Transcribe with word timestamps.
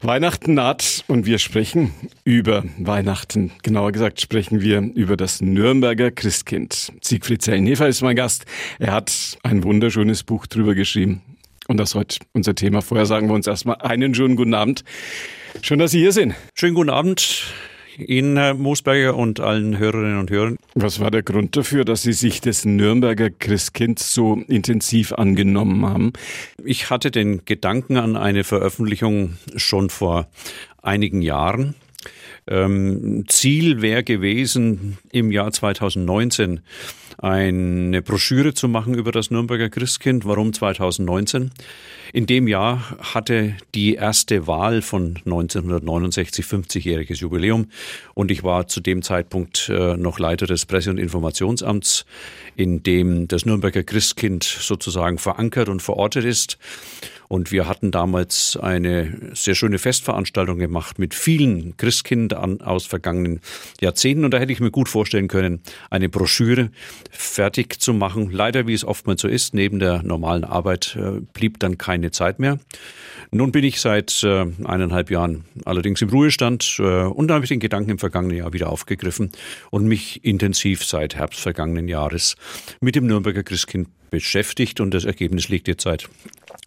Weihnachten 0.00 0.54
naht 0.54 1.04
und 1.06 1.26
wir 1.26 1.38
sprechen 1.38 1.92
über 2.24 2.64
Weihnachten. 2.78 3.52
Genauer 3.62 3.92
gesagt 3.92 4.20
sprechen 4.20 4.60
wir 4.60 4.80
über 4.80 5.16
das 5.16 5.40
Nürnberger 5.40 6.10
Christkind. 6.10 6.92
Siegfried 7.00 7.42
Zellenhefer 7.42 7.86
ist 7.86 8.02
mein 8.02 8.16
Gast. 8.16 8.46
Er 8.80 8.92
hat 8.92 9.38
ein 9.42 9.62
wunderschönes 9.62 10.24
Buch 10.24 10.46
drüber 10.46 10.74
geschrieben. 10.74 11.22
Und 11.68 11.76
das 11.76 11.90
ist 11.90 11.94
heute 11.94 12.18
unser 12.32 12.54
Thema. 12.54 12.82
Vorher 12.82 13.06
sagen 13.06 13.28
wir 13.28 13.34
uns 13.34 13.46
erstmal 13.46 13.76
einen 13.76 14.14
schönen 14.14 14.34
guten 14.34 14.54
Abend. 14.54 14.82
Schön, 15.60 15.78
dass 15.78 15.92
Sie 15.92 16.00
hier 16.00 16.12
sind. 16.12 16.34
Schönen 16.54 16.74
guten 16.74 16.90
Abend. 16.90 17.44
Ihnen, 18.02 18.36
Herr 18.36 18.54
Moosberger, 18.54 19.16
und 19.16 19.40
allen 19.40 19.78
Hörerinnen 19.78 20.18
und 20.18 20.30
Hörern. 20.30 20.56
Was 20.74 21.00
war 21.00 21.10
der 21.10 21.22
Grund 21.22 21.56
dafür, 21.56 21.84
dass 21.84 22.02
Sie 22.02 22.12
sich 22.12 22.40
des 22.40 22.64
Nürnberger 22.64 23.30
Christkinds 23.30 24.14
so 24.14 24.42
intensiv 24.48 25.12
angenommen 25.12 25.86
haben? 25.86 26.12
Ich 26.64 26.90
hatte 26.90 27.10
den 27.10 27.44
Gedanken 27.44 27.96
an 27.96 28.16
eine 28.16 28.44
Veröffentlichung 28.44 29.34
schon 29.56 29.90
vor 29.90 30.28
einigen 30.82 31.22
Jahren. 31.22 31.74
Ähm, 32.48 33.24
Ziel 33.28 33.82
wäre 33.82 34.02
gewesen, 34.02 34.98
im 35.12 35.30
Jahr 35.30 35.52
2019 35.52 36.60
eine 37.22 38.02
Broschüre 38.02 38.52
zu 38.52 38.66
machen 38.66 38.94
über 38.94 39.12
das 39.12 39.30
Nürnberger 39.30 39.70
Christkind. 39.70 40.26
Warum 40.26 40.52
2019? 40.52 41.52
In 42.12 42.26
dem 42.26 42.48
Jahr 42.48 42.98
hatte 42.98 43.54
die 43.76 43.94
erste 43.94 44.48
Wahl 44.48 44.82
von 44.82 45.14
1969 45.24 46.44
50-jähriges 46.44 47.20
Jubiläum 47.20 47.68
und 48.14 48.32
ich 48.32 48.42
war 48.42 48.66
zu 48.66 48.80
dem 48.80 49.02
Zeitpunkt 49.02 49.68
äh, 49.68 49.96
noch 49.96 50.18
Leiter 50.18 50.46
des 50.46 50.66
Presse- 50.66 50.90
und 50.90 50.98
Informationsamts, 50.98 52.06
in 52.56 52.82
dem 52.82 53.28
das 53.28 53.46
Nürnberger 53.46 53.84
Christkind 53.84 54.42
sozusagen 54.42 55.18
verankert 55.18 55.68
und 55.68 55.80
verortet 55.80 56.24
ist. 56.24 56.58
Und 57.32 57.50
wir 57.50 57.66
hatten 57.66 57.90
damals 57.90 58.58
eine 58.58 59.30
sehr 59.32 59.54
schöne 59.54 59.78
Festveranstaltung 59.78 60.58
gemacht 60.58 60.98
mit 60.98 61.14
vielen 61.14 61.78
Christkindern 61.78 62.60
aus 62.60 62.84
vergangenen 62.84 63.40
Jahrzehnten. 63.80 64.26
Und 64.26 64.34
da 64.34 64.38
hätte 64.38 64.52
ich 64.52 64.60
mir 64.60 64.70
gut 64.70 64.90
vorstellen 64.90 65.28
können, 65.28 65.62
eine 65.88 66.10
Broschüre 66.10 66.70
fertig 67.10 67.80
zu 67.80 67.94
machen. 67.94 68.30
Leider, 68.30 68.66
wie 68.66 68.74
es 68.74 68.84
oftmals 68.84 69.22
so 69.22 69.28
ist, 69.28 69.54
neben 69.54 69.78
der 69.78 70.02
normalen 70.02 70.44
Arbeit 70.44 70.94
äh, 71.00 71.22
blieb 71.32 71.58
dann 71.58 71.78
keine 71.78 72.10
Zeit 72.10 72.38
mehr. 72.38 72.58
Nun 73.30 73.50
bin 73.50 73.64
ich 73.64 73.80
seit 73.80 74.22
äh, 74.24 74.44
eineinhalb 74.64 75.10
Jahren 75.10 75.46
allerdings 75.64 76.02
im 76.02 76.10
Ruhestand 76.10 76.76
äh, 76.80 76.82
und 76.82 77.28
da 77.28 77.34
habe 77.36 77.46
ich 77.46 77.48
den 77.48 77.60
Gedanken 77.60 77.92
im 77.92 77.98
vergangenen 77.98 78.36
Jahr 78.36 78.52
wieder 78.52 78.68
aufgegriffen 78.68 79.32
und 79.70 79.86
mich 79.86 80.22
intensiv 80.22 80.84
seit 80.84 81.14
Herbst 81.14 81.40
vergangenen 81.40 81.88
Jahres 81.88 82.36
mit 82.82 82.94
dem 82.94 83.06
Nürnberger 83.06 83.42
Christkind 83.42 83.88
beschäftigt 84.10 84.80
und 84.80 84.92
das 84.92 85.06
Ergebnis 85.06 85.48
liegt 85.48 85.66
jetzt 85.66 85.84
seit 85.84 86.08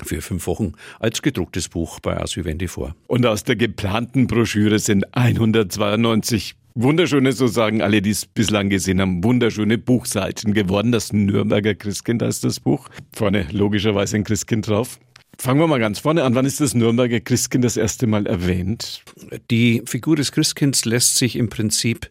vier, 0.04 0.22
fünf 0.22 0.48
Wochen 0.48 0.74
als 1.00 1.22
gedrucktes 1.22 1.70
Buch 1.70 2.00
bei 2.00 2.20
Asvivendi 2.20 2.68
vor. 2.68 2.96
Und 3.08 3.26
aus 3.26 3.44
der 3.44 3.56
geplanten 3.56 4.28
Broschüre 4.28 4.80
sind 4.80 5.16
192 5.16 6.56
wunderschöne, 6.76 7.32
so 7.32 7.48
sagen 7.48 7.82
alle, 7.82 8.02
die 8.02 8.12
es 8.12 8.26
bislang 8.26 8.70
gesehen 8.70 9.02
haben, 9.02 9.24
wunderschöne 9.24 9.78
Buchseiten 9.78 10.54
geworden. 10.54 10.92
Das 10.92 11.14
Nürnberger 11.14 11.74
Christkind 11.74 12.22
heißt 12.22 12.44
das 12.44 12.60
Buch. 12.60 12.90
Vorne 13.14 13.48
logischerweise 13.52 14.18
ein 14.18 14.24
Christkind 14.24 14.68
drauf. 14.68 15.00
Fangen 15.38 15.60
wir 15.60 15.68
mal 15.68 15.80
ganz 15.80 16.00
vorne 16.00 16.24
an. 16.24 16.34
Wann 16.36 16.46
ist 16.46 16.62
das 16.62 16.76
Nürnberger 16.76 17.20
Christkind 17.20 17.66
das 17.66 17.76
erste 17.76 18.08
Mal 18.08 18.26
erwähnt? 18.26 19.04
Die 19.52 19.82
Figur 19.86 20.16
des 20.16 20.32
Christkinds 20.32 20.86
lässt 20.86 21.16
sich 21.16 21.36
im 21.36 21.50
Prinzip 21.50 22.10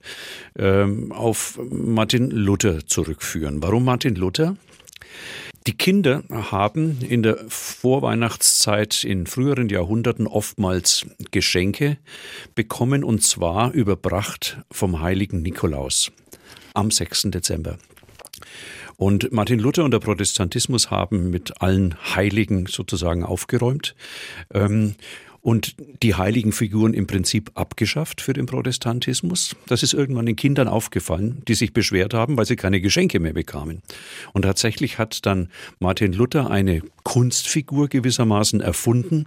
ähm, 0.58 1.10
auf 1.10 1.58
Martin 1.70 2.30
Luther 2.30 2.86
zurückführen. 2.86 3.62
Warum 3.62 3.84
Martin 3.84 4.14
Luther? 4.14 4.56
Die 5.66 5.76
Kinder 5.76 6.24
haben 6.30 7.00
in 7.00 7.22
der 7.22 7.38
Vorweihnachtszeit 7.48 9.02
in 9.02 9.26
früheren 9.26 9.70
Jahrhunderten 9.70 10.26
oftmals 10.26 11.06
Geschenke 11.30 11.96
bekommen 12.54 13.02
und 13.02 13.22
zwar 13.22 13.72
überbracht 13.72 14.58
vom 14.70 15.00
heiligen 15.00 15.40
Nikolaus 15.40 16.12
am 16.74 16.90
6. 16.90 17.30
Dezember. 17.30 17.78
Und 18.96 19.32
Martin 19.32 19.58
Luther 19.58 19.84
und 19.84 19.90
der 19.90 20.00
Protestantismus 20.00 20.90
haben 20.90 21.30
mit 21.30 21.62
allen 21.62 21.96
Heiligen 22.14 22.66
sozusagen 22.66 23.24
aufgeräumt. 23.24 23.94
Ähm, 24.52 24.96
und 25.44 25.76
die 26.02 26.14
heiligen 26.14 26.52
Figuren 26.52 26.94
im 26.94 27.06
Prinzip 27.06 27.50
abgeschafft 27.54 28.22
für 28.22 28.32
den 28.32 28.46
Protestantismus. 28.46 29.54
Das 29.66 29.82
ist 29.82 29.92
irgendwann 29.92 30.24
den 30.24 30.36
Kindern 30.36 30.68
aufgefallen, 30.68 31.42
die 31.46 31.52
sich 31.52 31.74
beschwert 31.74 32.14
haben, 32.14 32.38
weil 32.38 32.46
sie 32.46 32.56
keine 32.56 32.80
Geschenke 32.80 33.20
mehr 33.20 33.34
bekamen. 33.34 33.82
Und 34.32 34.42
tatsächlich 34.42 34.96
hat 34.96 35.26
dann 35.26 35.50
Martin 35.80 36.14
Luther 36.14 36.50
eine 36.50 36.80
Kunstfigur 37.02 37.88
gewissermaßen 37.88 38.62
erfunden, 38.62 39.24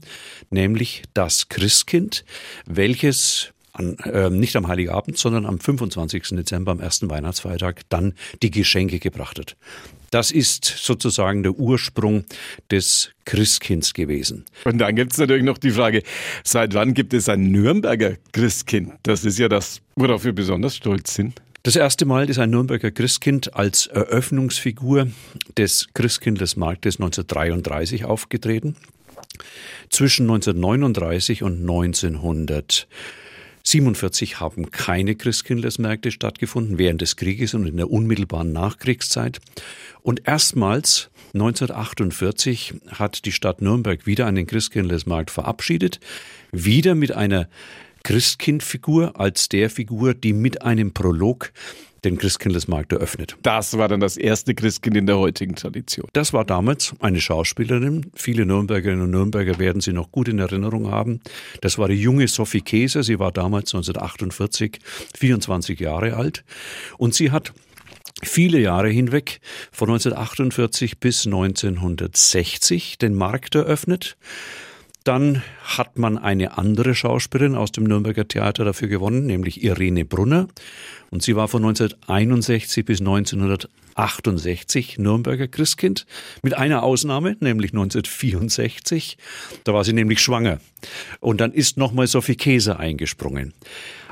nämlich 0.50 1.04
das 1.14 1.50
Christkind, 1.50 2.26
welches 2.66 3.54
an, 3.78 3.98
äh, 4.00 4.30
nicht 4.30 4.56
am 4.56 4.68
Heiligabend, 4.68 5.18
sondern 5.18 5.46
am 5.46 5.60
25. 5.60 6.36
Dezember, 6.36 6.72
am 6.72 6.80
ersten 6.80 7.10
Weihnachtsfeiertag, 7.10 7.82
dann 7.90 8.14
die 8.42 8.52
Geschenke 8.52 9.00
gebracht 9.00 9.40
hat. 9.40 9.56
Das 10.12 10.32
ist 10.32 10.64
sozusagen 10.66 11.44
der 11.44 11.54
Ursprung 11.54 12.24
des 12.72 13.12
Christkinds 13.26 13.94
gewesen. 13.94 14.46
Und 14.64 14.78
dann 14.78 14.96
gibt 14.96 15.12
es 15.12 15.18
natürlich 15.18 15.44
noch 15.44 15.58
die 15.58 15.72
Frage, 15.72 16.02
seit 16.44 16.74
wann 16.74 16.94
gibt 16.94 17.14
es 17.14 17.28
ein 17.28 17.52
Nürnberger 17.52 18.16
Christkind? 18.32 18.94
Das 19.04 19.26
ist 19.26 19.38
ja 19.38 19.50
das, 19.50 19.82
worauf 19.96 20.24
wir 20.24 20.34
besonders 20.34 20.78
stolz 20.78 21.14
sind. 21.14 21.42
Das 21.64 21.76
erste 21.76 22.06
Mal 22.06 22.30
ist 22.30 22.40
ein 22.40 22.52
Nürnberger 22.52 22.92
Christkind 22.92 23.54
als 23.54 23.88
Eröffnungsfigur 23.88 25.10
des 25.58 25.88
Christkindlesmarktes 25.94 26.96
1933 26.96 28.06
aufgetreten. 28.06 28.78
Zwischen 29.90 30.24
1939 30.30 31.44
und 31.44 31.60
1900 31.60 32.88
47 33.68 34.40
haben 34.40 34.72
keine 34.72 35.16
Christkindlesmärkte 35.16 36.12
stattgefunden 36.12 36.78
während 36.78 37.02
des 37.02 37.18
Krieges 37.18 37.54
und 37.54 37.68
in 37.68 37.76
der 37.76 37.92
unmittelbaren 37.92 38.54
Nachkriegszeit. 38.54 39.42
Und 40.02 40.26
erstmals 40.26 41.10
1948 41.34 42.76
hat 42.88 43.26
die 43.26 43.34
Stadt 43.34 43.62
Nürnberg 43.62 44.08
wieder 44.08 44.26
einen 44.26 44.48
Christkindlesmarkt 44.48 45.32
verabschiedet, 45.32 46.00
wieder 46.54 46.96
mit 46.96 47.12
einer 47.12 47.50
Christkindfigur 48.04 49.20
als 49.20 49.50
der 49.50 49.70
Figur, 49.70 50.14
die 50.14 50.32
mit 50.32 50.62
einem 50.62 50.94
Prolog 50.94 51.52
den 52.08 52.18
Christkindlesmarkt 52.18 52.92
eröffnet. 52.94 53.38
Das 53.42 53.78
war 53.78 53.88
dann 53.88 54.00
das 54.00 54.18
erste 54.18 54.56
Christkind 54.56 54.98
in 54.98 55.06
der 55.06 55.18
heutigen 55.18 55.56
Tradition. 55.56 56.08
Das 56.14 56.34
war 56.34 56.46
damals 56.46 56.94
eine 57.00 57.20
Schauspielerin. 57.20 58.12
Viele 58.16 58.46
Nürnbergerinnen 58.46 59.04
und 59.04 59.12
Nürnberger 59.12 59.60
werden 59.60 59.82
sie 59.82 59.94
noch 59.94 60.12
gut 60.12 60.28
in 60.28 60.40
Erinnerung 60.40 60.90
haben. 60.90 61.20
Das 61.62 61.78
war 61.78 61.88
die 61.88 62.02
junge 62.02 62.28
Sophie 62.28 62.62
Käser. 62.62 63.04
Sie 63.04 63.20
war 63.20 63.32
damals 63.32 63.74
1948 63.74 64.80
24 65.18 65.80
Jahre 65.80 66.16
alt. 66.16 66.44
Und 66.98 67.14
sie 67.14 67.32
hat 67.32 67.54
viele 68.24 68.60
Jahre 68.60 68.90
hinweg, 68.90 69.40
von 69.72 69.90
1948 69.90 71.00
bis 71.00 71.26
1960, 71.26 72.98
den 72.98 73.14
Markt 73.14 73.56
eröffnet. 73.56 74.18
Dann 75.08 75.42
hat 75.64 75.98
man 75.98 76.18
eine 76.18 76.58
andere 76.58 76.94
Schauspielerin 76.94 77.56
aus 77.56 77.72
dem 77.72 77.86
Nürnberger 77.86 78.28
Theater 78.28 78.66
dafür 78.66 78.90
gewonnen, 78.90 79.26
nämlich 79.26 79.64
Irene 79.64 80.04
Brunner. 80.04 80.50
Und 81.12 81.24
sie 81.24 81.38
war 81.38 81.48
von 81.48 81.64
1961 81.64 82.84
bis 82.84 83.00
1968 83.00 84.98
Nürnberger 84.98 85.48
Christkind. 85.48 86.06
Mit 86.44 86.56
einer 86.56 86.84
Ausnahme, 86.84 87.38
nämlich 87.40 87.72
1964. 87.72 89.18
Da 89.64 89.74
war 89.74 89.86
sie 89.86 89.94
nämlich 89.94 90.20
schwanger. 90.20 90.60
Und 91.22 91.40
dann 91.40 91.54
ist 91.54 91.78
nochmal 91.78 92.08
Sophie 92.08 92.36
Käse 92.36 92.78
eingesprungen. 92.78 93.54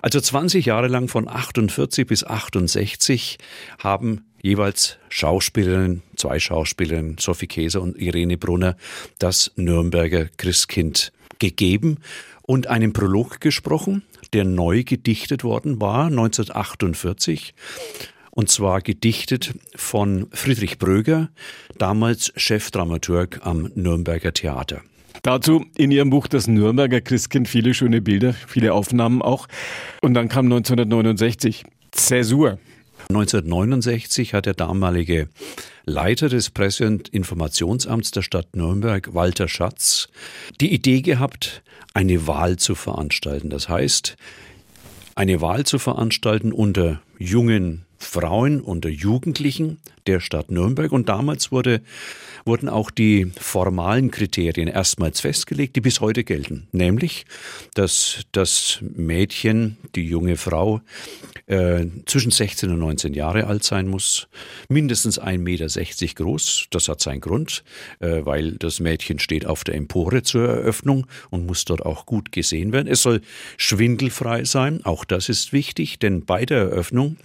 Also 0.05 0.21
20 0.21 0.67
Jahre 0.67 0.87
lang 0.87 1.07
von 1.07 1.27
48 1.27 2.05
bis 2.05 2.23
68 2.23 3.39
haben 3.79 4.23
jeweils 4.39 4.99
Schauspielerinnen, 5.09 6.03
zwei 6.15 6.37
Schauspielerinnen, 6.37 7.17
Sophie 7.17 7.47
Käser 7.47 7.81
und 7.81 7.97
Irene 7.97 8.37
Brunner, 8.37 8.77
das 9.17 9.51
Nürnberger 9.55 10.27
Christkind 10.37 11.11
gegeben 11.39 11.97
und 12.43 12.67
einen 12.67 12.93
Prolog 12.93 13.41
gesprochen, 13.41 14.03
der 14.33 14.43
neu 14.45 14.83
gedichtet 14.83 15.43
worden 15.43 15.81
war 15.81 16.05
1948 16.05 17.55
und 18.29 18.51
zwar 18.51 18.81
gedichtet 18.81 19.55
von 19.75 20.27
Friedrich 20.33 20.77
Bröger, 20.77 21.31
damals 21.79 22.31
Chefdramaturg 22.35 23.39
am 23.41 23.71
Nürnberger 23.73 24.33
Theater. 24.33 24.83
Dazu 25.23 25.65
in 25.77 25.91
Ihrem 25.91 26.09
Buch 26.09 26.27
Das 26.27 26.47
Nürnberger 26.47 27.01
Christkind 27.01 27.47
viele 27.47 27.73
schöne 27.73 28.01
Bilder, 28.01 28.33
viele 28.33 28.73
Aufnahmen 28.73 29.21
auch. 29.21 29.47
Und 30.01 30.13
dann 30.13 30.29
kam 30.29 30.45
1969 30.45 31.63
Zäsur. 31.91 32.59
1969 33.09 34.33
hat 34.33 34.47
der 34.47 34.55
damalige 34.55 35.29
Leiter 35.85 36.29
des 36.29 36.49
Presse- 36.49 36.87
und 36.87 37.09
Informationsamts 37.09 38.11
der 38.11 38.23
Stadt 38.23 38.55
Nürnberg, 38.55 39.13
Walter 39.13 39.47
Schatz, 39.47 40.09
die 40.59 40.73
Idee 40.73 41.01
gehabt, 41.01 41.61
eine 41.93 42.25
Wahl 42.27 42.57
zu 42.57 42.73
veranstalten. 42.73 43.49
Das 43.49 43.69
heißt, 43.69 44.17
eine 45.13 45.39
Wahl 45.41 45.65
zu 45.65 45.77
veranstalten 45.77 46.51
unter 46.51 47.01
jungen 47.19 47.85
Frauen, 47.97 48.59
unter 48.59 48.89
Jugendlichen 48.89 49.79
der 50.07 50.19
Stadt 50.19 50.51
Nürnberg. 50.51 50.91
Und 50.91 51.07
damals 51.07 51.51
wurde, 51.51 51.81
wurden 52.45 52.69
auch 52.69 52.91
die 52.91 53.31
formalen 53.39 54.11
Kriterien 54.11 54.67
erstmals 54.67 55.21
festgelegt, 55.21 55.75
die 55.75 55.81
bis 55.81 55.99
heute 55.99 56.23
gelten. 56.23 56.67
Nämlich, 56.71 57.25
dass 57.73 58.21
das 58.31 58.79
Mädchen, 58.81 59.77
die 59.95 60.05
junge 60.05 60.37
Frau, 60.37 60.81
äh, 61.47 61.85
zwischen 62.05 62.31
16 62.31 62.71
und 62.71 62.79
19 62.79 63.13
Jahre 63.13 63.47
alt 63.47 63.63
sein 63.63 63.87
muss, 63.87 64.27
mindestens 64.69 65.19
1,60 65.19 65.39
Meter 65.39 66.13
groß. 66.15 66.67
Das 66.69 66.87
hat 66.87 67.01
seinen 67.01 67.21
Grund, 67.21 67.63
äh, 67.99 68.21
weil 68.23 68.53
das 68.53 68.79
Mädchen 68.79 69.19
steht 69.19 69.45
auf 69.45 69.63
der 69.63 69.75
Empore 69.75 70.23
zur 70.23 70.47
Eröffnung 70.47 71.07
und 71.31 71.45
muss 71.45 71.65
dort 71.65 71.85
auch 71.85 72.05
gut 72.05 72.31
gesehen 72.31 72.71
werden. 72.71 72.87
Es 72.87 73.01
soll 73.01 73.21
schwindelfrei 73.57 74.43
sein, 74.43 74.85
auch 74.85 75.03
das 75.03 75.29
ist 75.29 75.51
wichtig, 75.51 75.99
denn 75.99 76.25
bei 76.25 76.45
der 76.45 76.59
Eröffnung 76.59 77.17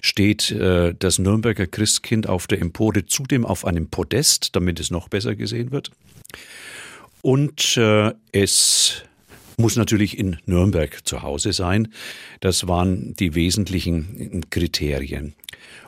steht 0.00 0.50
äh, 0.50 0.94
das 0.98 1.18
Nürnberger 1.18 1.66
Christkind 1.66 2.28
auf 2.28 2.46
der 2.46 2.60
Empore 2.60 3.06
zudem 3.06 3.44
auf 3.44 3.64
einem 3.64 3.88
Podest, 3.88 4.56
damit 4.56 4.80
es 4.80 4.90
noch 4.90 5.08
besser 5.08 5.34
gesehen 5.34 5.72
wird. 5.72 5.90
Und 7.22 7.76
äh, 7.76 8.12
es 8.32 9.02
muss 9.56 9.76
natürlich 9.76 10.18
in 10.18 10.38
Nürnberg 10.46 11.06
zu 11.06 11.22
Hause 11.22 11.52
sein. 11.52 11.88
Das 12.40 12.68
waren 12.68 13.14
die 13.14 13.34
wesentlichen 13.34 14.44
Kriterien. 14.50 15.34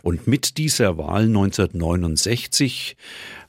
Und 0.03 0.27
mit 0.27 0.59
dieser 0.59 0.99
Wahl 0.99 1.25
1969 1.25 2.97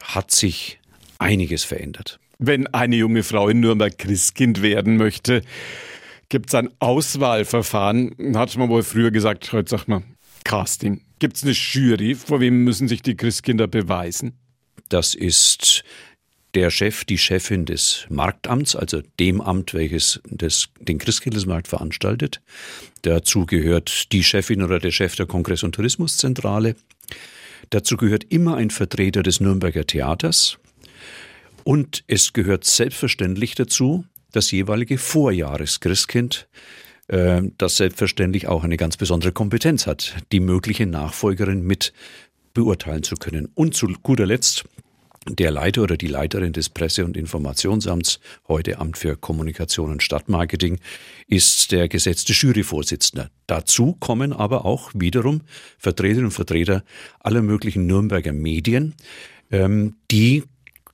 hat 0.03 0.31
sich 0.31 0.79
einiges 1.17 1.63
verändert. 1.63 2.19
Wenn 2.37 2.67
eine 2.67 2.95
junge 2.95 3.23
Frau 3.23 3.49
in 3.49 3.59
Nürnberg 3.59 3.97
Christkind 3.97 4.61
werden 4.61 4.97
möchte, 4.97 5.41
gibt 6.29 6.49
es 6.49 6.55
ein 6.55 6.69
Auswahlverfahren. 6.79 8.15
Hat 8.35 8.55
man 8.57 8.69
wohl 8.69 8.83
früher 8.83 9.11
gesagt, 9.11 9.51
heute 9.53 9.69
sagt 9.69 9.87
man 9.87 10.03
Casting. 10.43 11.01
Gibt 11.19 11.37
es 11.37 11.43
eine 11.43 11.53
Jury? 11.53 12.15
Vor 12.15 12.39
wem 12.39 12.63
müssen 12.63 12.87
sich 12.87 13.01
die 13.01 13.15
Christkinder 13.15 13.67
beweisen? 13.67 14.33
Das 14.89 15.15
ist 15.15 15.83
der 16.53 16.69
Chef, 16.69 17.05
die 17.05 17.17
Chefin 17.17 17.65
des 17.65 18.05
Marktamts, 18.09 18.75
also 18.75 19.01
dem 19.19 19.39
Amt, 19.39 19.73
welches 19.73 20.21
das, 20.29 20.69
den 20.79 20.97
Christkindlesmarkt 20.97 21.67
veranstaltet. 21.67 22.41
Dazu 23.03 23.45
gehört 23.45 24.11
die 24.11 24.23
Chefin 24.23 24.61
oder 24.61 24.79
der 24.79 24.91
Chef 24.91 25.15
der 25.15 25.27
Kongress- 25.27 25.63
und 25.63 25.75
Tourismuszentrale. 25.75 26.75
Dazu 27.69 27.95
gehört 27.95 28.25
immer 28.25 28.57
ein 28.57 28.69
Vertreter 28.69 29.23
des 29.23 29.39
Nürnberger 29.39 29.87
Theaters. 29.87 30.57
Und 31.63 32.03
es 32.07 32.33
gehört 32.33 32.65
selbstverständlich 32.65 33.55
dazu 33.55 34.05
das 34.31 34.51
jeweilige 34.51 34.97
Vorjahreschristkind, 34.97 36.47
äh, 37.11 37.41
das 37.57 37.77
selbstverständlich 37.77 38.47
auch 38.47 38.63
eine 38.63 38.77
ganz 38.77 38.97
besondere 38.97 39.33
Kompetenz 39.33 39.85
hat, 39.85 40.15
die 40.31 40.39
mögliche 40.39 40.85
Nachfolgerin 40.85 41.61
mit 41.61 41.93
beurteilen 42.53 43.03
zu 43.03 43.15
können. 43.15 43.49
Und 43.53 43.75
zu 43.75 43.87
guter 44.01 44.25
Letzt 44.25 44.63
der 45.27 45.51
Leiter 45.51 45.83
oder 45.83 45.97
die 45.97 46.07
Leiterin 46.07 46.53
des 46.53 46.69
Presse- 46.69 47.05
und 47.05 47.15
Informationsamts, 47.15 48.19
heute 48.47 48.79
Amt 48.79 48.97
für 48.97 49.15
Kommunikation 49.17 49.91
und 49.91 50.01
Stadtmarketing, 50.01 50.79
ist 51.27 51.71
der 51.71 51.89
gesetzte 51.89 52.33
Juryvorsitzende. 52.33 53.29
Dazu 53.45 53.93
kommen 53.99 54.33
aber 54.33 54.65
auch 54.65 54.91
wiederum 54.95 55.41
Vertreterinnen 55.77 56.25
und 56.25 56.31
Vertreter 56.31 56.83
aller 57.19 57.41
möglichen 57.41 57.85
Nürnberger 57.85 58.33
Medien, 58.33 58.95
ähm, 59.51 59.97
die 60.09 60.43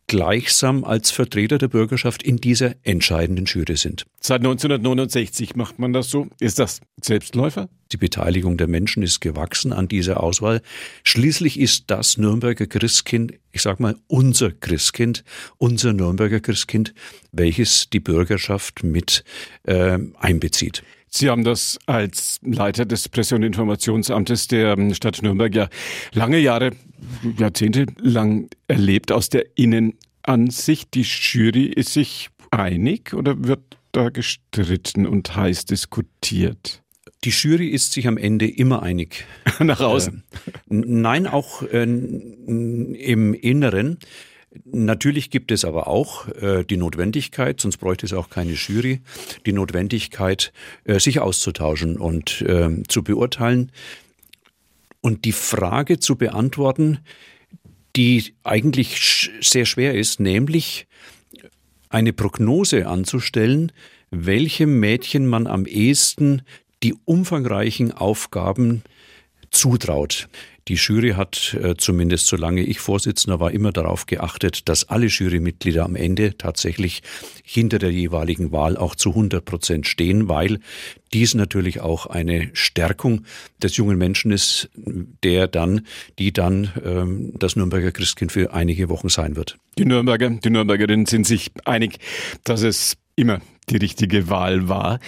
gleichsam 0.08 0.86
als 0.86 1.12
Vertreter 1.12 1.58
der 1.58 1.68
Bürgerschaft 1.68 2.24
in 2.24 2.38
dieser 2.38 2.76
entscheidenden 2.84 3.46
Jury 3.46 3.76
sind. 3.76 4.06
Seit 4.22 4.40
1969 4.40 5.56
macht 5.56 5.80
man 5.80 5.92
das 5.94 6.10
so. 6.10 6.28
Ist 6.40 6.60
das 6.60 6.80
Selbstläufer? 7.02 7.70
Die 7.92 7.98
Beteiligung 7.98 8.58
der 8.58 8.68
Menschen 8.68 9.04
ist 9.04 9.20
gewachsen 9.20 9.72
an 9.74 9.88
dieser 9.88 10.24
Auswahl. 10.24 10.62
Schließlich 11.04 11.60
ist 11.60 11.86
das 11.88 12.18
Nürnberger 12.18 12.68
Christkind, 12.68 13.34
ich 13.52 13.62
sag 13.62 13.80
mal, 13.80 13.96
unser 14.08 14.52
Christkind, 14.52 15.24
unser 15.58 15.94
Nürnberger 15.94 16.40
Christkind, 16.40 16.94
welches 17.32 17.90
die 17.90 18.00
Bürgerschaft 18.00 18.84
mit 18.84 19.24
äh, 19.64 20.00
einbezieht. 20.18 20.84
Sie 21.18 21.32
haben 21.32 21.44
das 21.44 21.80
als 21.88 22.40
Leiter 22.44 22.86
des 22.86 23.10
Presse- 23.10 23.36
und 23.36 23.42
Informationsamtes 23.42 24.48
der 24.48 24.78
Stadt 24.94 25.24
Nürnberg 25.24 25.56
ja 25.56 25.68
lange 26.14 26.38
Jahre, 26.38 26.72
Jahrzehnte 27.38 27.88
lang 28.00 28.50
erlebt 28.68 29.12
aus 29.12 29.30
der 29.30 29.46
Innenansicht. 29.56 30.94
Die 30.94 31.02
Jury 31.02 31.66
ist 31.66 31.94
sich 31.94 32.30
einig 32.52 33.16
oder 33.16 33.44
wird 33.44 33.78
da 33.94 34.10
gestritten 34.10 35.08
und 35.08 35.36
heiß 35.36 35.66
diskutiert? 35.66 36.84
Die 37.24 37.32
Jury 37.32 37.70
ist 37.70 37.94
sich 37.94 38.08
am 38.08 38.18
Ende 38.18 38.48
immer 38.48 38.84
einig. 38.84 39.26
Nach 39.60 39.80
außen? 39.80 40.24
Äh, 40.46 40.52
nein, 40.68 41.26
auch 41.26 41.64
äh, 41.64 41.82
im 41.82 43.34
Inneren. 43.34 43.98
Natürlich 44.64 45.30
gibt 45.30 45.52
es 45.52 45.66
aber 45.66 45.88
auch 45.88 46.28
äh, 46.30 46.64
die 46.64 46.78
Notwendigkeit, 46.78 47.60
sonst 47.60 47.78
bräuchte 47.78 48.06
es 48.06 48.14
auch 48.14 48.30
keine 48.30 48.54
Jury, 48.54 49.02
die 49.46 49.54
Notwendigkeit, 49.54 50.54
äh, 50.86 51.00
sich 51.00 51.20
auszutauschen 51.20 51.98
und 51.98 52.42
äh, 52.42 52.84
zu 52.88 53.04
beurteilen 53.04 53.72
und 55.02 55.26
die 55.26 55.32
Frage 55.32 56.00
zu 56.00 56.16
beantworten, 56.16 57.00
die 57.96 58.36
eigentlich 58.44 58.98
sch 58.98 59.32
sehr 59.42 59.66
schwer 59.66 59.96
ist, 59.96 60.20
nämlich 60.20 60.88
eine 61.90 62.14
Prognose 62.14 62.88
anzustellen, 62.88 63.72
welchem 64.12 64.80
Mädchen 64.80 65.28
man 65.28 65.48
am 65.48 65.66
ehesten 65.66 66.42
die 66.84 66.96
umfangreichen 67.06 67.92
Aufgaben 67.92 68.84
zutraut. 69.52 70.30
Die 70.68 70.76
Jury 70.76 71.12
hat 71.12 71.58
äh, 71.62 71.76
zumindest 71.78 72.28
solange 72.28 72.62
ich 72.62 72.80
Vorsitzender 72.80 73.40
war 73.40 73.52
immer 73.52 73.72
darauf 73.72 74.06
geachtet, 74.06 74.68
dass 74.68 74.90
alle 74.90 75.08
Jurymitglieder 75.08 75.86
am 75.86 75.96
Ende 75.96 76.38
tatsächlich 76.38 77.04
hinter 77.44 77.80
der 77.80 77.92
jeweiligen 77.92 78.52
Wahl 78.52 78.78
auch 78.78 78.96
zu 78.96 79.10
100 79.10 79.44
Prozent 79.44 79.88
stehen, 79.88 80.28
weil 80.28 80.60
dies 81.14 81.36
natürlich 81.36 81.80
auch 81.80 82.06
eine 82.06 82.50
Stärkung 82.54 83.24
des 83.64 83.78
jungen 83.78 83.98
Menschen 83.98 84.32
ist, 84.32 84.70
der 84.76 85.48
dann, 85.48 85.88
die 86.20 86.34
dann 86.34 86.72
ähm, 86.84 87.34
das 87.36 87.56
Nürnberger 87.56 87.92
Christkind 87.92 88.32
für 88.32 88.54
einige 88.54 88.90
Wochen 88.90 89.10
sein 89.10 89.36
wird. 89.36 89.58
Die 89.78 89.86
Nürnberger, 89.86 90.30
die 90.30 90.50
Nürnbergerinnen 90.50 91.06
sind 91.06 91.26
sich 91.26 91.52
einig, 91.64 92.00
dass 92.44 92.62
es 92.62 92.98
immer 93.18 93.42
die 93.70 93.78
richtige 93.78 94.30
Wahl 94.30 94.70
war. 94.70 95.00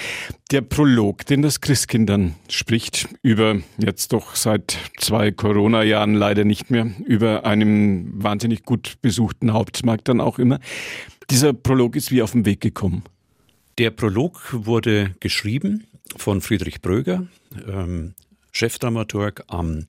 Der 0.51 0.61
Prolog, 0.61 1.25
den 1.25 1.41
das 1.41 1.61
Christkind 1.61 2.09
dann 2.09 2.35
spricht, 2.49 3.07
über 3.21 3.61
jetzt 3.77 4.11
doch 4.11 4.35
seit 4.35 4.77
zwei 4.97 5.31
Corona-Jahren 5.31 6.13
leider 6.13 6.43
nicht 6.43 6.69
mehr, 6.69 6.91
über 7.05 7.45
einem 7.45 8.11
wahnsinnig 8.21 8.63
gut 8.63 8.97
besuchten 9.01 9.53
Hauptmarkt 9.53 10.09
dann 10.09 10.19
auch 10.19 10.39
immer. 10.39 10.59
Dieser 11.29 11.53
Prolog 11.53 11.95
ist 11.95 12.11
wie 12.11 12.21
auf 12.21 12.31
den 12.31 12.45
Weg 12.45 12.59
gekommen. 12.59 13.03
Der 13.77 13.91
Prolog 13.91 14.49
wurde 14.51 15.15
geschrieben 15.21 15.85
von 16.17 16.41
Friedrich 16.41 16.81
Bröger, 16.81 17.27
ähm, 17.65 18.13
Chefdramaturg 18.51 19.43
am 19.47 19.85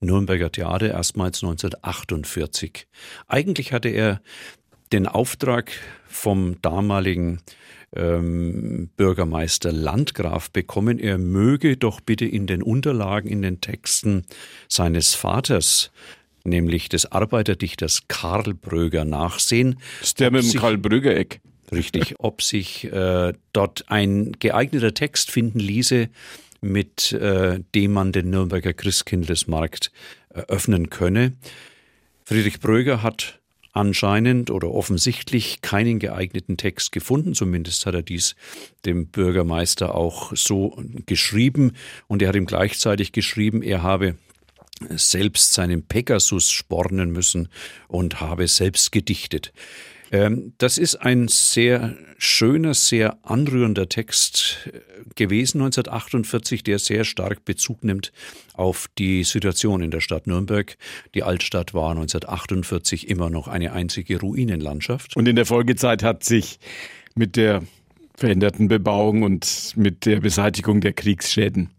Nürnberger 0.00 0.50
Theater, 0.50 0.90
erstmals 0.90 1.42
1948. 1.42 2.86
Eigentlich 3.26 3.72
hatte 3.72 3.88
er 3.88 4.22
den 4.92 5.06
Auftrag 5.08 5.72
vom 6.14 6.60
damaligen 6.62 7.40
ähm, 7.94 8.88
Bürgermeister 8.96 9.72
Landgraf 9.72 10.50
bekommen, 10.50 10.98
er 10.98 11.18
möge 11.18 11.76
doch 11.76 12.00
bitte 12.00 12.24
in 12.24 12.46
den 12.46 12.62
Unterlagen, 12.62 13.28
in 13.28 13.42
den 13.42 13.60
Texten 13.60 14.24
seines 14.68 15.14
Vaters 15.14 15.90
nämlich 16.46 16.90
des 16.90 17.10
Arbeiterdichters 17.10 18.02
Karl 18.06 18.54
Bröger 18.54 19.04
nachsehen. 19.04 19.80
Ist 20.02 20.20
der 20.20 20.30
mit 20.30 20.44
dem 20.44 20.60
Karl 20.60 20.76
Bröger 20.76 21.16
Eck. 21.16 21.40
Richtig, 21.72 22.14
ob 22.18 22.42
sich 22.42 22.84
äh, 22.92 23.32
dort 23.52 23.84
ein 23.88 24.32
geeigneter 24.32 24.92
Text 24.92 25.30
finden 25.30 25.58
ließe, 25.58 26.10
mit 26.60 27.12
äh, 27.12 27.60
dem 27.74 27.92
man 27.92 28.12
den 28.12 28.30
Nürnberger 28.30 28.74
Christkindlesmarkt 28.74 29.90
eröffnen 30.28 30.90
könne. 30.90 31.32
Friedrich 32.24 32.60
Bröger 32.60 33.02
hat 33.02 33.40
anscheinend 33.74 34.50
oder 34.50 34.70
offensichtlich 34.70 35.60
keinen 35.60 35.98
geeigneten 35.98 36.56
Text 36.56 36.92
gefunden. 36.92 37.34
Zumindest 37.34 37.84
hat 37.84 37.94
er 37.94 38.02
dies 38.02 38.36
dem 38.86 39.08
Bürgermeister 39.08 39.94
auch 39.94 40.34
so 40.34 40.80
geschrieben. 41.06 41.72
Und 42.06 42.22
er 42.22 42.28
hat 42.28 42.36
ihm 42.36 42.46
gleichzeitig 42.46 43.12
geschrieben, 43.12 43.62
er 43.62 43.82
habe 43.82 44.14
selbst 44.90 45.52
seinen 45.52 45.86
Pegasus 45.86 46.50
spornen 46.50 47.10
müssen 47.10 47.48
und 47.88 48.20
habe 48.20 48.48
selbst 48.48 48.92
gedichtet. 48.92 49.52
Ähm, 50.12 50.52
das 50.58 50.78
ist 50.78 50.96
ein 50.96 51.28
sehr 51.28 51.96
schöner, 52.18 52.74
sehr 52.74 53.18
anrührender 53.22 53.88
Text 53.88 54.70
äh, 54.72 54.80
gewesen 55.14 55.60
1948, 55.60 56.62
der 56.62 56.78
sehr 56.78 57.04
stark 57.04 57.44
Bezug 57.44 57.84
nimmt 57.84 58.12
auf 58.54 58.88
die 58.98 59.24
Situation 59.24 59.82
in 59.82 59.90
der 59.90 60.00
Stadt 60.00 60.26
Nürnberg. 60.26 60.76
Die 61.14 61.22
Altstadt 61.22 61.74
war 61.74 61.90
1948 61.90 63.08
immer 63.08 63.30
noch 63.30 63.48
eine 63.48 63.72
einzige 63.72 64.20
Ruinenlandschaft. 64.20 65.16
Und 65.16 65.26
in 65.26 65.36
der 65.36 65.46
Folgezeit 65.46 66.02
hat 66.02 66.24
sich 66.24 66.58
mit 67.14 67.36
der 67.36 67.62
veränderten 68.16 68.68
Bebauung 68.68 69.22
und 69.22 69.72
mit 69.76 70.06
der 70.06 70.20
Beseitigung 70.20 70.80
der 70.80 70.92
Kriegsschäden 70.92 71.70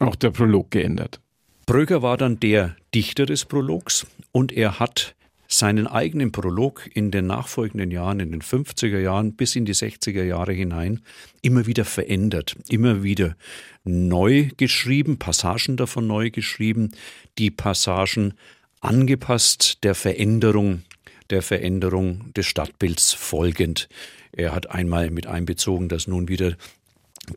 auch 0.00 0.16
der 0.16 0.30
Prolog 0.30 0.70
geändert. 0.70 1.20
Bröger 1.66 2.02
war 2.02 2.16
dann 2.16 2.40
der 2.40 2.74
Dichter 2.94 3.26
des 3.26 3.44
Prologs 3.44 4.06
und 4.32 4.50
er 4.50 4.80
hat 4.80 5.14
seinen 5.52 5.88
eigenen 5.88 6.30
Prolog 6.30 6.88
in 6.94 7.10
den 7.10 7.26
nachfolgenden 7.26 7.90
Jahren, 7.90 8.20
in 8.20 8.30
den 8.30 8.40
50er 8.40 9.00
Jahren 9.00 9.34
bis 9.34 9.56
in 9.56 9.64
die 9.64 9.74
60er 9.74 10.22
Jahre 10.22 10.52
hinein, 10.52 11.00
immer 11.42 11.66
wieder 11.66 11.84
verändert, 11.84 12.54
immer 12.68 13.02
wieder 13.02 13.36
neu 13.82 14.48
geschrieben, 14.56 15.18
Passagen 15.18 15.76
davon 15.76 16.06
neu 16.06 16.30
geschrieben, 16.30 16.92
die 17.36 17.50
Passagen 17.50 18.34
angepasst 18.80 19.82
der 19.82 19.96
Veränderung, 19.96 20.84
der 21.30 21.42
Veränderung 21.42 22.32
des 22.34 22.46
Stadtbilds 22.46 23.12
folgend. 23.12 23.88
Er 24.30 24.54
hat 24.54 24.70
einmal 24.70 25.10
mit 25.10 25.26
einbezogen, 25.26 25.88
dass 25.88 26.06
nun 26.06 26.28
wieder 26.28 26.56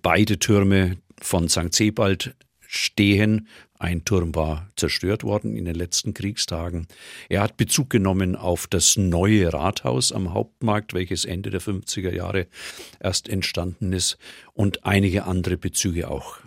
beide 0.04 0.38
Türme 0.38 0.98
von 1.20 1.50
St. 1.50 1.74
Sebald 1.74 2.36
stehen. 2.74 3.48
Ein 3.78 4.04
Turm 4.06 4.34
war 4.34 4.70
zerstört 4.76 5.24
worden 5.24 5.56
in 5.56 5.66
den 5.66 5.76
letzten 5.76 6.14
Kriegstagen. 6.14 6.88
Er 7.30 7.42
hat 7.42 7.58
Bezug 7.58 7.90
genommen 7.90 8.36
auf 8.36 8.66
das 8.66 8.98
neue 8.98 9.54
Rathaus 9.54 10.12
am 10.12 10.34
Hauptmarkt, 10.34 10.94
welches 10.94 11.26
Ende 11.26 11.50
der 11.50 11.62
50er 11.62 12.12
Jahre 12.12 12.48
erst 13.00 13.30
entstanden 13.30 13.94
ist 13.94 14.18
und 14.54 14.86
einige 14.86 15.26
andere 15.26 15.58
Bezüge 15.58 16.10
auch 16.10 16.38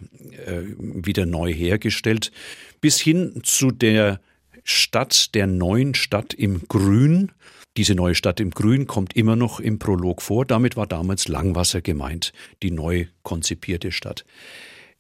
äh, 0.46 0.62
wieder 0.78 1.26
neu 1.26 1.52
hergestellt, 1.52 2.32
bis 2.80 2.98
hin 2.98 3.40
zu 3.42 3.70
der 3.70 4.20
Stadt, 4.64 5.34
der 5.34 5.46
neuen 5.46 5.94
Stadt 5.94 6.34
im 6.34 6.66
Grün, 6.66 7.30
diese 7.76 7.94
neue 7.94 8.14
Stadt 8.14 8.40
im 8.40 8.50
Grün 8.50 8.86
kommt 8.86 9.14
immer 9.14 9.36
noch 9.36 9.60
im 9.60 9.78
Prolog 9.78 10.22
vor. 10.22 10.46
Damit 10.46 10.76
war 10.76 10.86
damals 10.86 11.28
Langwasser 11.28 11.82
gemeint, 11.82 12.32
die 12.62 12.70
neu 12.70 13.06
konzipierte 13.22 13.92
Stadt. 13.92 14.24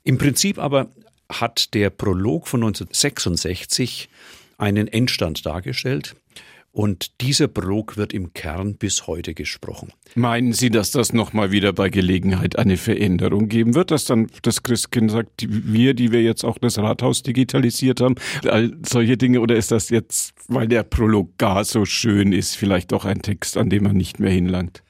Im 0.04 0.18
Prinzip 0.18 0.58
aber 0.58 0.90
hat 1.30 1.74
der 1.74 1.90
Prolog 1.90 2.48
von 2.48 2.62
1966 2.62 4.08
einen 4.58 4.88
Endstand 4.88 5.44
dargestellt. 5.44 6.14
Und 6.76 7.22
dieser 7.22 7.48
Prolog 7.48 7.96
wird 7.96 8.12
im 8.12 8.34
Kern 8.34 8.74
bis 8.74 9.06
heute 9.06 9.32
gesprochen. 9.32 9.94
Meinen 10.14 10.52
Sie, 10.52 10.68
dass 10.68 10.90
das 10.90 11.14
nochmal 11.14 11.50
wieder 11.50 11.72
bei 11.72 11.88
Gelegenheit 11.88 12.58
eine 12.58 12.76
Veränderung 12.76 13.48
geben 13.48 13.74
wird, 13.74 13.90
dass 13.90 14.04
dann 14.04 14.26
das 14.42 14.62
Christkind 14.62 15.10
sagt, 15.10 15.46
wir, 15.48 15.94
die 15.94 16.12
wir 16.12 16.22
jetzt 16.22 16.44
auch 16.44 16.58
das 16.58 16.76
Rathaus 16.76 17.22
digitalisiert 17.22 18.02
haben, 18.02 18.16
all 18.44 18.76
solche 18.86 19.16
Dinge, 19.16 19.40
oder 19.40 19.56
ist 19.56 19.70
das 19.70 19.88
jetzt, 19.88 20.34
weil 20.48 20.68
der 20.68 20.82
Prolog 20.82 21.38
gar 21.38 21.64
so 21.64 21.86
schön 21.86 22.34
ist, 22.34 22.56
vielleicht 22.56 22.92
auch 22.92 23.06
ein 23.06 23.22
Text, 23.22 23.56
an 23.56 23.70
dem 23.70 23.84
man 23.84 23.96
nicht 23.96 24.20
mehr 24.20 24.30
hinlangt? 24.30 24.82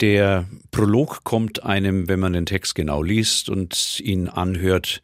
Der 0.00 0.46
Prolog 0.70 1.24
kommt 1.24 1.62
einem, 1.62 2.08
wenn 2.08 2.20
man 2.20 2.32
den 2.32 2.46
Text 2.46 2.74
genau 2.74 3.02
liest 3.02 3.50
und 3.50 4.00
ihn 4.00 4.28
anhört, 4.28 5.02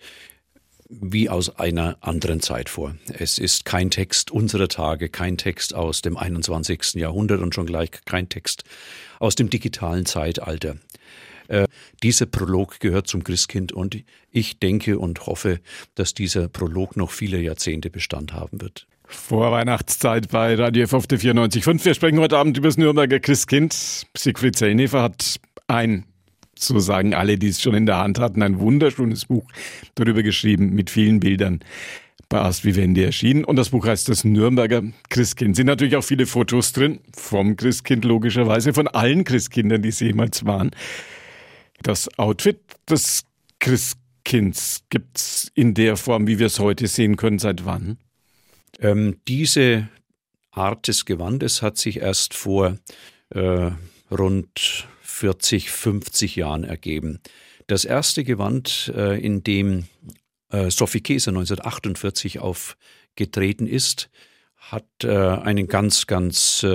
wie 1.00 1.28
aus 1.28 1.56
einer 1.58 1.96
anderen 2.00 2.40
Zeit 2.40 2.68
vor. 2.68 2.94
Es 3.12 3.38
ist 3.38 3.64
kein 3.64 3.90
Text 3.90 4.30
unserer 4.30 4.68
Tage, 4.68 5.08
kein 5.08 5.36
Text 5.36 5.74
aus 5.74 6.02
dem 6.02 6.16
21. 6.16 6.94
Jahrhundert 6.94 7.40
und 7.40 7.54
schon 7.54 7.66
gleich 7.66 7.90
kein 8.04 8.28
Text 8.28 8.64
aus 9.18 9.34
dem 9.34 9.50
digitalen 9.50 10.06
Zeitalter. 10.06 10.76
Äh, 11.48 11.66
dieser 12.02 12.26
Prolog 12.26 12.80
gehört 12.80 13.06
zum 13.06 13.24
Christkind 13.24 13.72
und 13.72 14.02
ich 14.30 14.58
denke 14.58 14.98
und 14.98 15.26
hoffe, 15.26 15.60
dass 15.94 16.14
dieser 16.14 16.48
Prolog 16.48 16.96
noch 16.96 17.10
viele 17.10 17.40
Jahrzehnte 17.40 17.90
Bestand 17.90 18.32
haben 18.32 18.60
wird. 18.60 18.86
Vor 19.06 19.52
Weihnachtszeit 19.52 20.30
bei 20.30 20.54
Radio 20.54 20.84
F 20.84 20.94
auf 20.94 21.06
der 21.06 21.20
94.5. 21.20 21.84
Wir 21.84 21.94
sprechen 21.94 22.18
heute 22.18 22.38
Abend 22.38 22.56
über 22.56 22.68
das 22.68 22.78
Nürnberger 22.78 23.20
Christkind. 23.20 24.06
Siegfried 24.16 24.56
Zellnefer 24.56 25.02
hat 25.02 25.36
ein 25.66 26.06
so 26.58 26.78
sagen 26.78 27.14
alle, 27.14 27.38
die 27.38 27.48
es 27.48 27.60
schon 27.60 27.74
in 27.74 27.86
der 27.86 27.98
Hand 27.98 28.18
hatten, 28.18 28.42
ein 28.42 28.58
wunderschönes 28.58 29.26
Buch 29.26 29.44
darüber 29.94 30.22
geschrieben 30.22 30.70
mit 30.74 30.90
vielen 30.90 31.20
Bildern 31.20 31.60
bei 32.28 32.40
Ast 32.40 32.64
Vivendi 32.64 33.02
erschienen. 33.02 33.44
Und 33.44 33.56
das 33.56 33.70
Buch 33.70 33.86
heißt 33.86 34.08
das 34.08 34.24
Nürnberger 34.24 34.82
Christkind. 35.08 35.56
Sind 35.56 35.66
natürlich 35.66 35.96
auch 35.96 36.04
viele 36.04 36.26
Fotos 36.26 36.72
drin, 36.72 37.00
vom 37.16 37.56
Christkind 37.56 38.04
logischerweise, 38.04 38.72
von 38.72 38.88
allen 38.88 39.24
Christkindern, 39.24 39.82
die 39.82 39.90
es 39.90 40.00
jemals 40.00 40.44
waren. 40.44 40.70
Das 41.82 42.08
Outfit 42.18 42.60
des 42.88 43.24
Christkinds 43.60 44.84
gibt 44.90 45.18
es 45.18 45.52
in 45.54 45.74
der 45.74 45.96
Form, 45.96 46.26
wie 46.26 46.38
wir 46.38 46.46
es 46.46 46.58
heute 46.58 46.86
sehen 46.86 47.16
können, 47.16 47.38
seit 47.38 47.64
wann? 47.64 47.98
Ähm, 48.80 49.18
diese 49.28 49.88
Art 50.50 50.88
des 50.88 51.04
Gewandes 51.04 51.62
hat 51.62 51.78
sich 51.78 52.00
erst 52.00 52.34
vor 52.34 52.78
äh, 53.30 53.70
rund 54.10 54.88
40, 55.14 55.70
50 55.70 56.36
Jahren 56.36 56.64
ergeben. 56.64 57.20
Das 57.68 57.84
erste 57.84 58.24
Gewand, 58.24 58.92
äh, 58.94 59.18
in 59.18 59.44
dem 59.44 59.86
äh, 60.50 60.70
Sophie 60.70 61.00
Käse 61.00 61.30
1948 61.30 62.40
aufgetreten 62.40 63.66
ist, 63.66 64.10
hat 64.56 64.86
äh, 65.04 65.08
einen 65.08 65.68
ganz, 65.68 66.06
ganz 66.06 66.66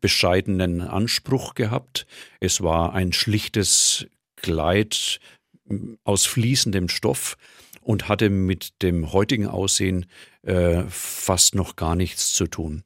bescheidenen 0.00 0.82
Anspruch 0.82 1.54
gehabt. 1.54 2.06
Es 2.38 2.60
war 2.60 2.92
ein 2.92 3.12
schlichtes 3.12 4.06
Kleid 4.36 5.18
aus 6.04 6.26
fließendem 6.26 6.88
Stoff 6.88 7.36
und 7.80 8.08
hatte 8.08 8.30
mit 8.30 8.82
dem 8.82 9.12
heutigen 9.12 9.46
Aussehen 9.46 10.06
fast 10.88 11.54
noch 11.54 11.76
gar 11.76 11.94
nichts 11.94 12.32
zu 12.34 12.46
tun. 12.48 12.82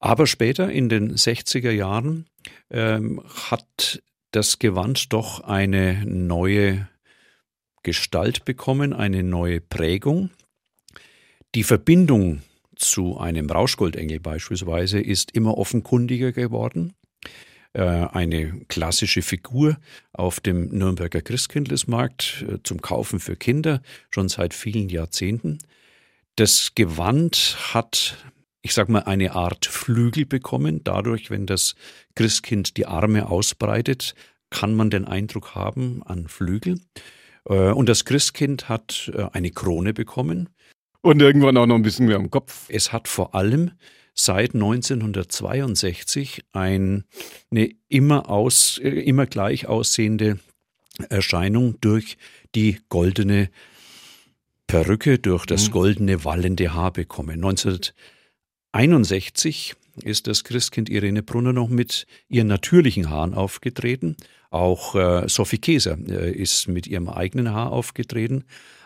Aber 0.00 0.26
später 0.26 0.70
in 0.70 0.88
den 0.88 1.14
60er 1.14 1.70
Jahren 1.70 2.26
ähm, 2.70 3.22
hat 3.50 4.02
das 4.30 4.58
Gewand 4.58 5.12
doch 5.12 5.40
eine 5.40 6.04
neue 6.06 6.88
Gestalt 7.82 8.44
bekommen, 8.44 8.92
eine 8.92 9.22
neue 9.22 9.60
Prägung. 9.60 10.30
Die 11.54 11.64
Verbindung 11.64 12.42
zu 12.76 13.18
einem 13.18 13.50
Rauschgoldengel 13.50 14.20
beispielsweise 14.20 15.00
ist 15.00 15.32
immer 15.32 15.58
offenkundiger 15.58 16.32
geworden. 16.32 16.94
Äh, 17.72 17.82
eine 17.82 18.60
klassische 18.68 19.22
Figur 19.22 19.78
auf 20.12 20.40
dem 20.40 20.68
Nürnberger 20.68 21.22
Christkindlesmarkt 21.22 22.44
äh, 22.48 22.58
zum 22.62 22.80
Kaufen 22.80 23.20
für 23.20 23.36
Kinder 23.36 23.82
schon 24.10 24.28
seit 24.28 24.54
vielen 24.54 24.88
Jahrzehnten. 24.88 25.58
Das 26.36 26.74
Gewand 26.74 27.56
hat 27.74 28.16
ich 28.68 28.74
sag 28.74 28.90
mal, 28.90 29.04
eine 29.04 29.34
Art 29.34 29.64
Flügel 29.64 30.26
bekommen. 30.26 30.84
Dadurch, 30.84 31.30
wenn 31.30 31.46
das 31.46 31.74
Christkind 32.14 32.76
die 32.76 32.84
Arme 32.84 33.30
ausbreitet, 33.30 34.14
kann 34.50 34.74
man 34.74 34.90
den 34.90 35.06
Eindruck 35.06 35.54
haben 35.54 36.02
an 36.04 36.28
Flügel. 36.28 36.78
Äh, 37.48 37.70
und 37.70 37.88
das 37.88 38.04
Christkind 38.04 38.68
hat 38.68 39.10
äh, 39.14 39.24
eine 39.32 39.52
Krone 39.52 39.94
bekommen. 39.94 40.50
Und 41.00 41.22
irgendwann 41.22 41.56
auch 41.56 41.64
noch 41.64 41.76
ein 41.76 41.82
bisschen 41.82 42.06
mehr 42.06 42.16
am 42.16 42.30
Kopf. 42.30 42.66
Es 42.68 42.92
hat 42.92 43.08
vor 43.08 43.34
allem 43.34 43.70
seit 44.12 44.52
1962 44.52 46.44
ein, 46.52 47.04
eine 47.50 47.70
immer, 47.88 48.28
aus, 48.28 48.76
äh, 48.84 48.90
immer 48.90 49.24
gleich 49.24 49.66
aussehende 49.66 50.40
Erscheinung 51.08 51.80
durch 51.80 52.18
die 52.54 52.80
goldene 52.90 53.48
Perücke, 54.66 55.18
durch 55.18 55.46
das 55.46 55.68
mhm. 55.68 55.72
goldene 55.72 56.24
wallende 56.26 56.74
Haar 56.74 56.92
bekommen. 56.92 57.40
19 57.40 57.78
61 58.72 59.74
ist 60.02 60.26
das 60.26 60.44
Christkind 60.44 60.88
Irene 60.88 61.22
Brunner 61.22 61.52
noch 61.52 61.68
mit 61.68 62.06
ihren 62.28 62.46
natürlichen 62.46 63.10
Haaren 63.10 63.34
aufgetreten. 63.34 64.16
Auch 64.50 64.94
äh, 64.94 65.28
Sophie 65.28 65.58
Käser 65.58 65.98
äh, 66.08 66.30
ist 66.30 66.68
mit 66.68 66.86
ihrem 66.86 67.08
eigenen 67.08 67.52
Haar 67.52 67.72
aufgetreten. 67.72 68.44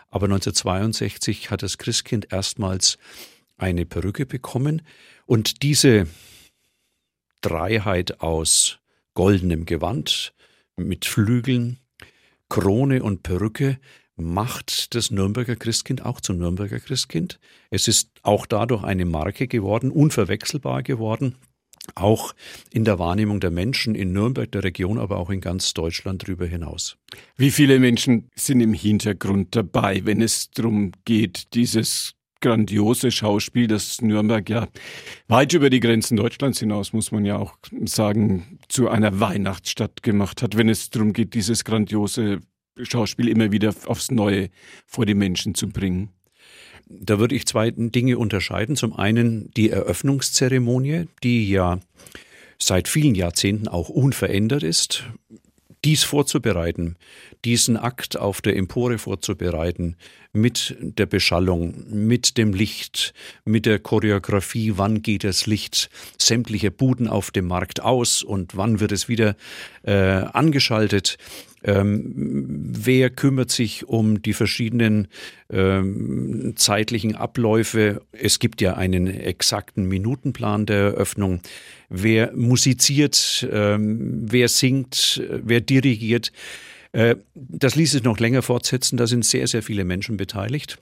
Aber 0.09 0.25
1962 0.25 1.51
hat 1.51 1.63
das 1.63 1.77
Christkind 1.77 2.31
erstmals 2.31 2.97
eine 3.57 3.85
Perücke 3.85 4.25
bekommen. 4.25 4.81
Und 5.25 5.63
diese 5.63 6.07
Dreiheit 7.41 8.21
aus 8.21 8.79
goldenem 9.13 9.65
Gewand 9.65 10.33
mit 10.75 11.05
Flügeln, 11.05 11.79
Krone 12.49 13.03
und 13.03 13.23
Perücke 13.23 13.79
macht 14.15 14.95
das 14.95 15.11
Nürnberger 15.11 15.55
Christkind 15.55 16.05
auch 16.05 16.21
zum 16.21 16.37
Nürnberger 16.37 16.79
Christkind. 16.79 17.39
Es 17.69 17.87
ist 17.87 18.09
auch 18.21 18.45
dadurch 18.45 18.83
eine 18.83 19.05
Marke 19.05 19.47
geworden, 19.47 19.91
unverwechselbar 19.91 20.83
geworden, 20.83 21.35
auch 21.95 22.33
in 22.71 22.85
der 22.85 22.99
Wahrnehmung 22.99 23.39
der 23.39 23.51
Menschen 23.51 23.95
in 23.95 24.13
Nürnberg, 24.13 24.51
der 24.51 24.63
Region, 24.63 24.97
aber 24.97 25.17
auch 25.17 25.29
in 25.29 25.41
ganz 25.41 25.73
Deutschland 25.73 26.23
darüber 26.23 26.45
hinaus. 26.45 26.97
Wie 27.35 27.51
viele 27.51 27.79
Menschen 27.79 28.29
sind 28.35 28.61
im 28.61 28.73
Hintergrund 28.73 29.55
dabei, 29.55 30.05
wenn 30.05 30.21
es 30.21 30.51
darum 30.51 30.91
geht, 31.05 31.53
dieses 31.53 32.15
grandiose 32.39 33.09
Schauspiel, 33.09 33.67
das 33.67 34.01
Nürnberg 34.01 34.49
ja 34.49 34.67
weit 35.27 35.53
über 35.53 35.69
die 35.69 35.79
Grenzen 35.79 36.17
Deutschlands 36.17 36.59
hinaus, 36.59 36.91
muss 36.91 37.11
man 37.11 37.23
ja 37.23 37.37
auch 37.37 37.55
sagen, 37.85 38.59
zu 38.67 38.89
einer 38.89 39.19
Weihnachtsstadt 39.21 40.03
gemacht 40.03 40.41
hat, 40.41 40.57
wenn 40.57 40.67
es 40.67 40.89
darum 40.89 41.13
geht, 41.13 41.33
dieses 41.35 41.63
grandiose 41.63 42.41
Schauspiel 42.81 43.27
immer 43.27 43.51
wieder 43.51 43.73
aufs 43.85 44.11
Neue 44.11 44.49
vor 44.85 45.05
die 45.05 45.13
Menschen 45.13 45.55
zu 45.55 45.69
bringen? 45.69 46.09
Da 46.87 47.19
würde 47.19 47.35
ich 47.35 47.45
zwei 47.45 47.71
Dinge 47.71 48.17
unterscheiden. 48.17 48.75
Zum 48.75 48.93
einen 48.93 49.51
die 49.51 49.69
Eröffnungszeremonie, 49.69 51.05
die 51.23 51.49
ja 51.49 51.79
seit 52.59 52.87
vielen 52.87 53.15
Jahrzehnten 53.15 53.67
auch 53.67 53.89
unverändert 53.89 54.63
ist. 54.63 55.05
dies 55.85 56.03
vorzubereiten, 56.03 56.95
diesen 57.43 57.75
Akt 57.75 58.17
auf 58.17 58.41
der 58.41 58.55
Empore 58.55 58.97
vorzubereiten, 58.97 59.97
mit 60.31 60.77
der 60.79 61.05
Beschallung, 61.05 61.83
mit 61.89 62.37
dem 62.37 62.53
Licht, 62.53 63.13
mit 63.43 63.65
der 63.65 63.79
Choreografie, 63.79 64.73
wann 64.75 65.01
geht 65.01 65.25
das 65.25 65.45
Licht 65.45 65.89
sämtliche 66.17 66.71
Buden 66.71 67.07
auf 67.07 67.31
dem 67.31 67.47
Markt 67.47 67.81
aus 67.81 68.23
und 68.23 68.55
wann 68.55 68.79
wird 68.79 68.93
es 68.93 69.09
wieder 69.09 69.35
äh, 69.83 69.93
angeschaltet. 69.93 71.17
Ähm, 71.63 72.11
wer 72.15 73.09
kümmert 73.09 73.51
sich 73.51 73.87
um 73.87 74.21
die 74.21 74.33
verschiedenen 74.33 75.07
ähm, 75.49 76.53
zeitlichen 76.55 77.15
Abläufe? 77.15 78.01
Es 78.11 78.39
gibt 78.39 78.61
ja 78.61 78.75
einen 78.75 79.07
exakten 79.07 79.87
Minutenplan 79.87 80.65
der 80.65 80.77
Eröffnung. 80.77 81.41
Wer 81.89 82.33
musiziert? 82.35 83.47
Ähm, 83.51 84.31
wer 84.31 84.49
singt? 84.49 85.21
Wer 85.29 85.61
dirigiert? 85.61 86.31
Äh, 86.91 87.15
das 87.33 87.75
ließ 87.75 87.91
sich 87.91 88.03
noch 88.03 88.19
länger 88.19 88.41
fortsetzen. 88.41 88.97
Da 88.97 89.07
sind 89.07 89.25
sehr, 89.25 89.47
sehr 89.47 89.63
viele 89.63 89.85
Menschen 89.85 90.17
beteiligt 90.17 90.79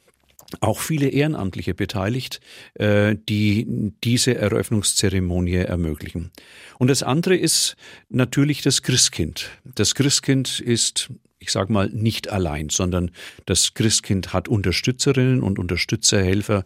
auch 0.60 0.80
viele 0.80 1.08
Ehrenamtliche 1.08 1.74
beteiligt, 1.74 2.42
äh, 2.76 3.16
die 3.30 3.94
diese 4.04 4.36
Eröffnungszeremonie 4.36 5.56
ermöglichen. 5.56 6.32
Und 6.78 6.90
das 6.90 7.04
andere 7.04 7.36
ist 7.36 7.76
natürlich 8.10 8.62
das 8.62 8.82
Christkind. 8.82 9.50
Das 9.64 9.96
Christkind 9.96 10.60
ist 10.60 11.10
ich 11.42 11.52
sage 11.52 11.74
mal, 11.74 11.90
nicht 11.90 12.30
allein, 12.30 12.70
sondern 12.70 13.10
das 13.48 13.74
Christkind 13.74 14.32
hat 14.32 14.48
Unterstützerinnen 14.48 15.42
und 15.42 15.58
Unterstützer, 15.58 16.22
Helfer 16.24 16.66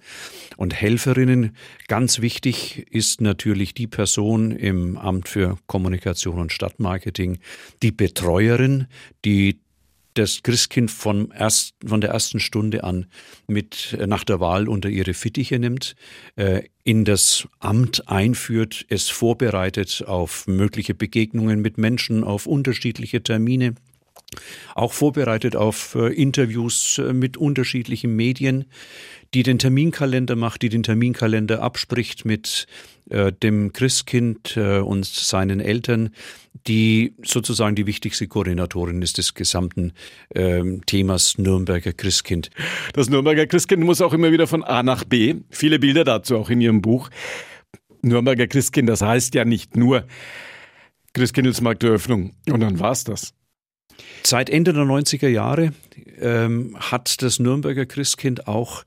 und 0.57 0.73
Helferinnen. 0.73 1.55
Ganz 1.87 2.19
wichtig 2.19 2.85
ist 2.91 3.21
natürlich 3.21 3.73
die 3.73 3.87
Person 3.87 4.51
im 4.51 4.97
Amt 4.97 5.29
für 5.29 5.57
Kommunikation 5.65 6.39
und 6.39 6.51
Stadtmarketing, 6.51 7.39
die 7.81 7.93
Betreuerin, 7.93 8.87
die 9.23 9.61
das 10.17 10.43
Christkind 10.43 10.91
von, 10.91 11.31
erst, 11.31 11.75
von 11.85 12.01
der 12.01 12.09
ersten 12.09 12.39
Stunde 12.39 12.83
an 12.83 13.05
mit 13.47 13.95
äh, 13.99 14.07
nach 14.07 14.23
der 14.23 14.39
Wahl 14.39 14.67
unter 14.67 14.89
ihre 14.89 15.13
Fittiche 15.13 15.59
nimmt, 15.59 15.95
äh, 16.35 16.63
in 16.83 17.05
das 17.05 17.47
Amt 17.59 18.07
einführt, 18.07 18.85
es 18.89 19.09
vorbereitet 19.09 20.03
auf 20.07 20.47
mögliche 20.47 20.93
Begegnungen 20.93 21.61
mit 21.61 21.77
Menschen, 21.77 22.23
auf 22.23 22.47
unterschiedliche 22.47 23.21
Termine 23.23 23.75
auch 24.73 24.93
vorbereitet 24.93 25.55
auf 25.55 25.95
äh, 25.95 26.13
Interviews 26.13 26.97
äh, 26.97 27.13
mit 27.13 27.37
unterschiedlichen 27.37 28.15
Medien, 28.15 28.65
die 29.33 29.43
den 29.43 29.59
Terminkalender 29.59 30.35
macht, 30.35 30.61
die 30.61 30.69
den 30.69 30.83
Terminkalender 30.83 31.61
abspricht 31.61 32.25
mit 32.25 32.67
äh, 33.09 33.31
dem 33.31 33.73
Christkind 33.73 34.57
äh, 34.57 34.79
und 34.79 35.05
seinen 35.05 35.59
Eltern, 35.59 36.09
die 36.67 37.13
sozusagen 37.23 37.75
die 37.75 37.85
wichtigste 37.85 38.27
Koordinatorin 38.27 39.01
ist 39.01 39.17
des 39.17 39.33
gesamten 39.33 39.93
äh, 40.29 40.63
Themas 40.85 41.37
Nürnberger 41.37 41.93
Christkind. 41.93 42.49
Das 42.93 43.09
Nürnberger 43.09 43.45
Christkind 43.45 43.83
muss 43.83 44.01
auch 44.01 44.13
immer 44.13 44.31
wieder 44.31 44.47
von 44.47 44.63
A 44.63 44.83
nach 44.83 45.03
B. 45.03 45.35
Viele 45.49 45.79
Bilder 45.79 46.03
dazu 46.03 46.37
auch 46.37 46.49
in 46.49 46.61
Ihrem 46.61 46.81
Buch. 46.81 47.09
Nürnberger 48.01 48.47
Christkind, 48.47 48.89
das 48.89 49.01
heißt 49.01 49.33
ja 49.35 49.45
nicht 49.45 49.75
nur 49.75 50.05
Christkindlesmarkteröffnung. 51.13 52.33
Und 52.49 52.59
dann 52.59 52.79
war's 52.79 53.03
das. 53.03 53.33
Seit 54.23 54.49
Ende 54.49 54.73
der 54.73 54.83
90er 54.83 55.27
Jahre 55.27 55.73
ähm, 56.19 56.75
hat 56.79 57.21
das 57.21 57.39
Nürnberger 57.39 57.85
Christkind 57.85 58.47
auch 58.47 58.83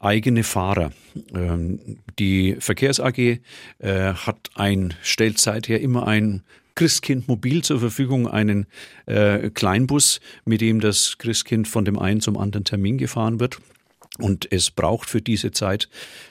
eigene 0.00 0.42
Fahrer. 0.42 0.92
Ähm, 1.34 1.98
die 2.18 2.56
Verkehrs 2.58 3.00
AG 3.00 3.18
äh, 3.18 3.38
hat 3.78 4.50
ein, 4.54 4.94
stellt 5.02 5.38
seither 5.38 5.80
immer 5.80 6.06
ein 6.06 6.42
Christkind 6.74 7.28
mobil 7.28 7.62
zur 7.62 7.80
Verfügung, 7.80 8.28
einen 8.28 8.66
äh, 9.06 9.50
Kleinbus, 9.50 10.20
mit 10.44 10.60
dem 10.60 10.80
das 10.80 11.18
Christkind 11.18 11.68
von 11.68 11.84
dem 11.84 11.98
einen 11.98 12.20
zum 12.20 12.38
anderen 12.38 12.64
Termin 12.64 12.98
gefahren 12.98 13.40
wird. 13.40 13.58
Und 14.18 14.50
es 14.52 14.70
braucht 14.70 15.08
für 15.08 15.22
diese 15.22 15.52
Zeit 15.52 15.88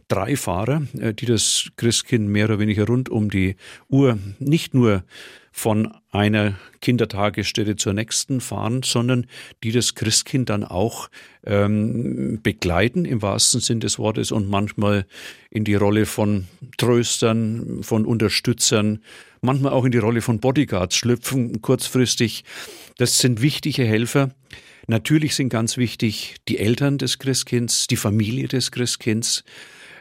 drei 0.07 0.35
Fahrer, 0.35 0.83
äh, 0.99 1.13
die 1.13 1.25
das 1.25 1.71
Christkind 1.77 2.27
mehr 2.27 2.45
oder 2.45 2.59
weniger 2.59 2.85
rund 2.85 3.09
um 3.09 3.29
die 3.29 3.55
Uhr 3.87 4.17
nicht 4.39 4.73
nur 4.73 5.03
von 5.51 5.93
einer 6.11 6.55
Kindertagesstätte 6.79 7.75
zur 7.75 7.93
nächsten 7.93 8.41
fahren, 8.41 8.83
sondern 8.83 9.27
die 9.63 9.71
das 9.71 9.95
Christkind 9.95 10.49
dann 10.49 10.63
auch 10.63 11.09
ähm, 11.45 12.39
begleiten 12.41 13.05
im 13.05 13.21
wahrsten 13.21 13.59
Sinn 13.59 13.79
des 13.79 13.99
Wortes 13.99 14.31
und 14.31 14.49
manchmal 14.49 15.05
in 15.49 15.63
die 15.63 15.75
Rolle 15.75 16.05
von 16.05 16.47
Tröstern, 16.77 17.83
von 17.83 18.05
Unterstützern, 18.05 19.01
manchmal 19.41 19.73
auch 19.73 19.85
in 19.85 19.91
die 19.91 19.97
Rolle 19.97 20.21
von 20.21 20.39
Bodyguards 20.39 20.95
schlüpfen, 20.95 21.61
kurzfristig. 21.61 22.43
Das 22.97 23.19
sind 23.19 23.41
wichtige 23.41 23.83
Helfer. 23.83 24.31
Natürlich 24.87 25.35
sind 25.35 25.49
ganz 25.49 25.77
wichtig 25.77 26.35
die 26.47 26.57
Eltern 26.57 26.97
des 26.97 27.19
Christkinds, 27.19 27.87
die 27.87 27.97
Familie 27.97 28.47
des 28.47 28.71
Christkinds, 28.71 29.43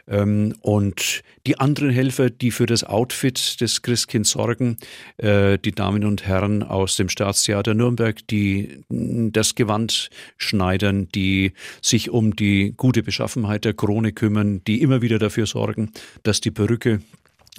und 0.05 1.21
die 1.47 1.59
anderen 1.59 1.89
Helfer, 1.91 2.29
die 2.29 2.51
für 2.51 2.65
das 2.65 2.83
Outfit 2.83 3.61
des 3.61 3.81
Christkinds 3.81 4.31
sorgen, 4.31 4.77
äh, 5.17 5.57
die 5.57 5.71
Damen 5.71 6.03
und 6.05 6.25
Herren 6.25 6.63
aus 6.63 6.95
dem 6.95 7.09
Staatstheater 7.09 7.73
Nürnberg, 7.73 8.15
die 8.27 8.83
das 8.89 9.55
Gewand 9.55 10.09
schneidern, 10.37 11.07
die 11.13 11.53
sich 11.81 12.09
um 12.09 12.35
die 12.35 12.73
gute 12.75 13.03
Beschaffenheit 13.03 13.65
der 13.65 13.73
Krone 13.73 14.11
kümmern, 14.11 14.61
die 14.65 14.81
immer 14.81 15.01
wieder 15.01 15.19
dafür 15.19 15.45
sorgen, 15.45 15.91
dass 16.23 16.41
die 16.41 16.51
Perücke 16.51 17.01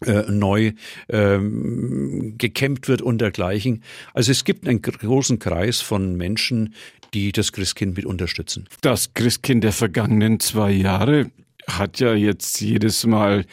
äh, 0.06 0.30
neu 0.30 0.72
ähm, 1.08 2.34
gekämmt 2.38 2.88
wird 2.88 3.02
und 3.02 3.20
dergleichen. 3.20 3.82
Also 4.14 4.32
es 4.32 4.44
gibt 4.44 4.66
einen 4.66 4.82
großen 4.82 5.38
Kreis 5.38 5.80
von 5.80 6.16
Menschen, 6.16 6.74
die 7.14 7.30
das 7.30 7.52
Christkind 7.52 7.96
mit 7.96 8.06
unterstützen. 8.06 8.68
Das 8.80 9.14
Christkind 9.14 9.62
der 9.64 9.72
vergangenen 9.72 10.40
zwei 10.40 10.72
Jahre 10.72 11.30
hat 11.68 12.00
ja 12.00 12.14
jetzt 12.14 12.60
jedes 12.60 13.06
Mal 13.06 13.44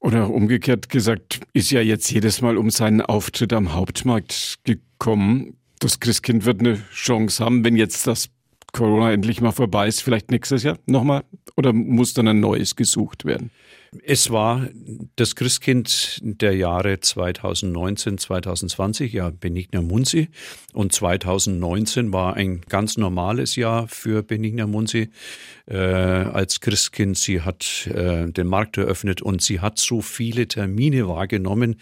oder 0.00 0.30
umgekehrt 0.30 0.88
gesagt, 0.88 1.40
ist 1.52 1.70
ja 1.70 1.80
jetzt 1.80 2.10
jedes 2.10 2.40
Mal 2.40 2.56
um 2.56 2.70
seinen 2.70 3.02
Auftritt 3.02 3.52
am 3.52 3.74
Hauptmarkt 3.74 4.60
gekommen. 4.64 5.56
Das 5.78 6.00
Christkind 6.00 6.44
wird 6.44 6.60
eine 6.60 6.82
Chance 6.92 7.44
haben, 7.44 7.64
wenn 7.64 7.76
jetzt 7.76 8.06
das 8.06 8.30
Corona 8.72 9.12
endlich 9.12 9.40
mal 9.40 9.52
vorbei 9.52 9.88
ist, 9.88 10.02
vielleicht 10.02 10.30
nächstes 10.30 10.62
Jahr 10.62 10.78
nochmal? 10.86 11.24
Oder 11.56 11.72
muss 11.72 12.14
dann 12.14 12.28
ein 12.28 12.40
neues 12.40 12.76
gesucht 12.76 13.24
werden? 13.24 13.50
Es 14.04 14.30
war 14.30 14.68
das 15.16 15.34
Christkind 15.34 16.20
der 16.22 16.54
Jahre 16.54 17.00
2019, 17.00 18.18
2020, 18.18 19.12
ja, 19.12 19.30
Benigna 19.30 19.82
Munzi. 19.82 20.28
Und 20.72 20.92
2019 20.92 22.12
war 22.12 22.34
ein 22.34 22.60
ganz 22.68 22.96
normales 22.96 23.56
Jahr 23.56 23.88
für 23.88 24.22
Benigna 24.22 24.68
Munzi 24.68 25.10
äh, 25.66 25.76
als 25.76 26.60
Christkind. 26.60 27.18
Sie 27.18 27.40
hat 27.40 27.88
äh, 27.88 28.30
den 28.30 28.46
Markt 28.46 28.78
eröffnet 28.78 29.22
und 29.22 29.42
sie 29.42 29.58
hat 29.58 29.80
so 29.80 30.02
viele 30.02 30.46
Termine 30.46 31.08
wahrgenommen 31.08 31.74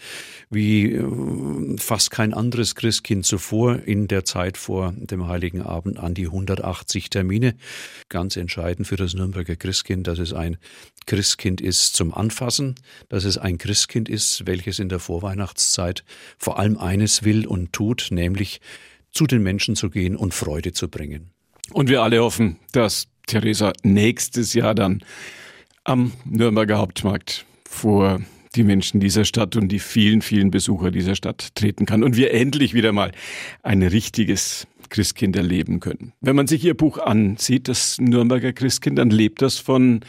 wie 0.49 0.93
äh, 0.93 1.77
fast 1.77 2.09
kein 2.09 2.33
anderes 2.33 2.73
Christkind 2.73 3.23
zuvor 3.23 3.83
in 3.85 4.07
der 4.07 4.25
Zeit 4.25 4.57
vor 4.57 4.95
dem 4.97 5.27
Heiligen 5.27 5.61
Abend 5.61 5.99
an 5.99 6.15
die 6.15 6.25
180 6.25 7.11
Termine. 7.11 7.53
Ganz 8.09 8.35
entscheidend 8.35 8.87
für 8.87 8.95
das 8.95 9.13
Nürnberger 9.13 9.55
Christkind, 9.55 10.07
dass 10.07 10.17
es 10.17 10.33
ein 10.33 10.57
Christkind 11.05 11.61
ist 11.61 11.98
zum 11.99 12.13
Anfassen, 12.13 12.75
dass 13.09 13.25
es 13.25 13.37
ein 13.37 13.57
Christkind 13.57 14.07
ist, 14.07 14.47
welches 14.47 14.79
in 14.79 14.87
der 14.87 14.99
Vorweihnachtszeit 14.99 16.05
vor 16.37 16.57
allem 16.57 16.77
eines 16.77 17.23
will 17.23 17.45
und 17.45 17.73
tut, 17.73 18.07
nämlich 18.09 18.61
zu 19.11 19.27
den 19.27 19.43
Menschen 19.43 19.75
zu 19.75 19.89
gehen 19.89 20.15
und 20.15 20.33
Freude 20.33 20.71
zu 20.71 20.87
bringen. 20.87 21.31
Und 21.73 21.89
wir 21.89 22.01
alle 22.01 22.23
hoffen, 22.23 22.55
dass 22.71 23.09
Theresa 23.27 23.73
nächstes 23.83 24.53
Jahr 24.53 24.73
dann 24.73 25.03
am 25.83 26.13
Nürnberger 26.23 26.77
Hauptmarkt 26.77 27.45
vor 27.67 28.21
die 28.55 28.63
Menschen 28.63 29.01
dieser 29.01 29.25
Stadt 29.25 29.57
und 29.57 29.67
die 29.67 29.79
vielen, 29.79 30.21
vielen 30.21 30.51
Besucher 30.51 30.91
dieser 30.91 31.15
Stadt 31.15 31.53
treten 31.53 31.85
kann 31.85 32.01
und 32.01 32.15
wir 32.15 32.33
endlich 32.33 32.73
wieder 32.73 32.93
mal 32.93 33.11
ein 33.61 33.83
richtiges 33.83 34.67
Christkind 34.87 35.35
erleben 35.35 35.81
können. 35.81 36.13
Wenn 36.21 36.37
man 36.37 36.47
sich 36.47 36.63
Ihr 36.63 36.75
Buch 36.75 36.97
ansieht, 36.97 37.67
das 37.67 37.99
Nürnberger 37.99 38.53
Christkind, 38.53 38.97
dann 38.97 39.09
lebt 39.09 39.41
das 39.41 39.57
von 39.57 39.99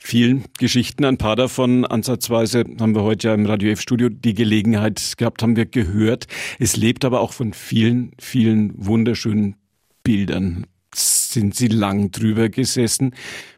vielen 0.00 0.44
Geschichten. 0.58 1.04
Ein 1.04 1.18
paar 1.18 1.36
davon 1.36 1.84
ansatzweise 1.84 2.64
haben 2.80 2.94
wir 2.94 3.02
heute 3.02 3.28
ja 3.28 3.34
im 3.34 3.46
Radio 3.46 3.70
F-Studio 3.70 4.08
die 4.08 4.34
Gelegenheit 4.34 5.14
gehabt, 5.16 5.42
haben 5.42 5.54
wir 5.54 5.66
gehört. 5.66 6.26
Es 6.58 6.76
lebt 6.76 7.04
aber 7.04 7.20
auch 7.20 7.32
von 7.32 7.52
vielen, 7.52 8.12
vielen 8.18 8.72
wunderschönen 8.74 9.56
Bildern. 10.02 10.66
Sind 10.92 11.54
Sie 11.54 11.68
lang 11.68 12.10
drüber 12.10 12.48
gesessen, 12.48 13.14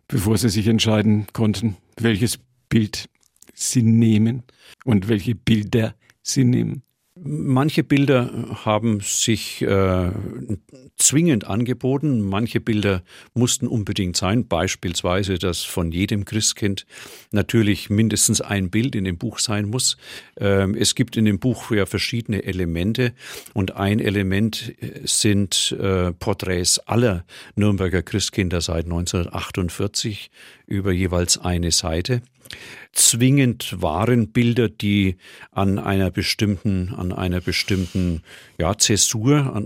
bevor 0.09 0.37
Sie 0.37 0.51
sich 0.51 0.67
entscheiden 0.67 1.27
konnten, 1.33 1.77
welches 1.99 2.39
Bild 2.69 3.09
Sie 3.55 3.83
nehmen 3.83 4.43
und 4.85 5.09
welche 5.09 5.35
Bilder 5.35 5.95
Sie 6.23 6.45
nehmen? 6.45 6.83
Manche 7.25 7.85
Bilder 7.85 8.59
haben 8.65 8.99
sich 8.99 9.63
äh, 9.63 10.11
zwingend 10.97 11.47
angeboten, 11.47 12.21
manche 12.21 12.61
Bilder 12.61 13.05
mussten 13.33 13.69
unbedingt 13.69 14.17
sein, 14.17 14.49
beispielsweise, 14.49 15.39
dass 15.39 15.63
von 15.63 15.93
jedem 15.93 16.25
Christkind 16.25 16.85
natürlich 17.31 17.91
mindestens 17.91 18.41
ein 18.41 18.71
Bild 18.71 18.97
in 18.97 19.05
dem 19.05 19.19
Buch 19.19 19.39
sein 19.39 19.67
muss. 19.67 19.99
Ähm, 20.37 20.75
es 20.75 20.97
gibt 20.97 21.17
in 21.17 21.25
dem 21.25 21.39
Buch 21.39 21.71
ja 21.71 21.87
verschiedene 21.87 22.43
Elemente. 22.43 23.13
Und 23.55 23.77
ein 23.77 24.01
Element 24.01 24.75
äh, 24.81 25.03
sind 25.05 25.77
äh, 25.79 26.13
Porträts 26.13 26.81
aller 26.81 27.25
Nürnberger 27.55 28.03
Christkinder 28.03 28.61
seit 28.61 28.87
1948 28.87 30.29
über 30.67 30.91
jeweils 30.91 31.39
eine 31.39 31.71
Seite 31.71 32.23
zwingend 32.93 33.81
waren 33.81 34.29
Bilder, 34.29 34.69
die 34.69 35.17
an 35.51 35.79
einer 35.79 36.11
bestimmten, 36.11 36.95
an 36.95 37.12
einer 37.12 37.41
bestimmten 37.41 38.23
ja, 38.59 38.77
Zäsur 38.77 39.62